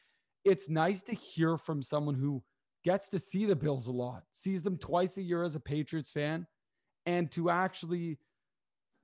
It's 0.45 0.69
nice 0.69 1.03
to 1.03 1.15
hear 1.15 1.57
from 1.57 1.83
someone 1.83 2.15
who 2.15 2.43
gets 2.85 3.09
to 3.11 3.19
see 3.19 3.47
the 3.47 3.57
Bills 3.57 3.87
a 3.87 3.93
lot, 3.93 4.25
sees 4.33 4.63
them 4.63 4.77
twice 4.77 5.17
a 5.17 5.23
year 5.23 5.43
as 5.43 5.55
a 5.55 5.61
Patriots 5.61 6.11
fan, 6.11 6.47
and 7.07 7.31
to 7.33 7.51
actually 7.51 8.19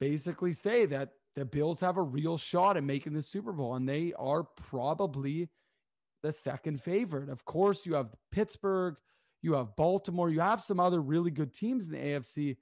basically 0.01 0.53
say 0.53 0.87
that 0.87 1.11
the 1.37 1.45
Bills 1.45 1.81
have 1.81 1.97
a 1.97 2.03
real 2.03 2.37
shot 2.37 2.77
at 2.77 2.83
making 2.83 3.13
the 3.13 3.23
Super 3.23 3.53
Bowl, 3.53 3.77
and 3.77 3.89
they 3.89 4.13
are 4.19 4.43
probably 4.43 5.49
the 6.23 6.33
second 6.33 6.83
favorite. 6.83 7.29
Of 7.29 7.45
course, 7.45 7.87
you 7.87 7.95
have 7.95 8.09
Pittsburgh, 8.33 8.97
you 9.43 9.55
have 9.55 9.77
Baltimore. 9.77 10.31
You 10.31 10.41
have 10.41 10.63
some 10.63 10.81
other 10.81 11.01
really 11.01 11.31
good 11.31 11.55
teams 11.55 11.87
in 11.87 11.93
the 11.93 11.99
AFC, 11.99 12.57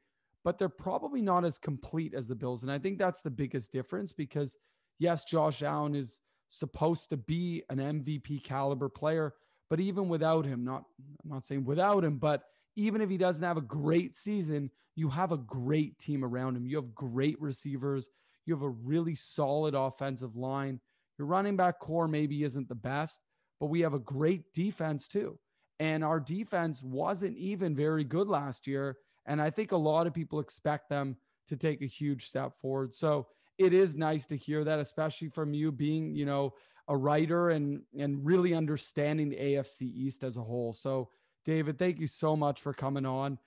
but 0.44 0.58
they're 0.58 0.68
probably 0.68 1.22
not 1.22 1.44
as 1.44 1.58
complete 1.58 2.14
as 2.14 2.28
the 2.28 2.34
Bills. 2.34 2.62
And 2.62 2.70
I 2.70 2.78
think 2.78 2.98
that's 2.98 3.22
the 3.22 3.30
biggest 3.30 3.72
difference 3.72 4.12
because, 4.12 4.56
yes, 4.98 5.24
Josh 5.24 5.62
Allen 5.62 5.94
is 5.94 6.18
supposed 6.48 7.10
to 7.10 7.16
be 7.16 7.62
an 7.70 7.78
MVP 7.78 8.44
caliber 8.44 8.88
player, 8.88 9.34
but 9.68 9.80
even 9.80 10.08
without 10.08 10.44
him, 10.44 10.64
not 10.64 10.84
I'm 11.24 11.30
not 11.30 11.46
saying 11.46 11.64
without 11.64 12.04
him, 12.04 12.18
but 12.18 12.44
even 12.76 13.00
if 13.00 13.08
he 13.08 13.16
doesn't 13.16 13.42
have 13.42 13.56
a 13.56 13.62
great 13.62 14.14
season, 14.16 14.70
you 14.94 15.08
have 15.08 15.32
a 15.32 15.38
great 15.38 15.98
team 15.98 16.24
around 16.24 16.56
him. 16.56 16.66
You 16.66 16.76
have 16.76 16.94
great 16.94 17.40
receivers. 17.40 18.08
You 18.44 18.54
have 18.54 18.62
a 18.62 18.68
really 18.68 19.14
solid 19.14 19.74
offensive 19.74 20.36
line. 20.36 20.80
Your 21.18 21.26
running 21.26 21.56
back 21.56 21.80
core 21.80 22.06
maybe 22.06 22.44
isn't 22.44 22.68
the 22.68 22.74
best, 22.74 23.20
but 23.58 23.66
we 23.66 23.80
have 23.80 23.94
a 23.94 23.98
great 23.98 24.52
defense 24.52 25.08
too. 25.08 25.38
And 25.78 26.02
our 26.02 26.20
defense 26.20 26.82
wasn't 26.82 27.36
even 27.36 27.76
very 27.76 28.04
good 28.04 28.28
last 28.28 28.66
year. 28.66 28.96
And 29.26 29.42
I 29.42 29.50
think 29.50 29.72
a 29.72 29.76
lot 29.76 30.06
of 30.06 30.14
people 30.14 30.40
expect 30.40 30.88
them 30.88 31.16
to 31.48 31.56
take 31.56 31.82
a 31.82 31.86
huge 31.86 32.28
step 32.28 32.52
forward. 32.60 32.94
So 32.94 33.26
it 33.58 33.72
is 33.72 33.96
nice 33.96 34.26
to 34.26 34.36
hear 34.36 34.64
that, 34.64 34.78
especially 34.78 35.28
from 35.28 35.54
you 35.54 35.72
being, 35.72 36.14
you 36.14 36.26
know, 36.26 36.54
a 36.88 36.96
writer 36.96 37.50
and 37.50 37.82
and 37.98 38.24
really 38.24 38.54
understanding 38.54 39.28
the 39.28 39.36
AFC 39.36 39.82
East 39.82 40.22
as 40.22 40.36
a 40.36 40.42
whole. 40.42 40.72
So 40.72 41.10
David, 41.44 41.78
thank 41.78 41.98
you 41.98 42.06
so 42.06 42.36
much 42.36 42.60
for 42.60 42.72
coming 42.72 43.06
on. 43.06 43.38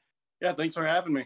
Yeah, 0.42 0.54
thanks 0.54 0.76
for 0.76 0.86
having 0.86 1.14
me. 1.14 1.26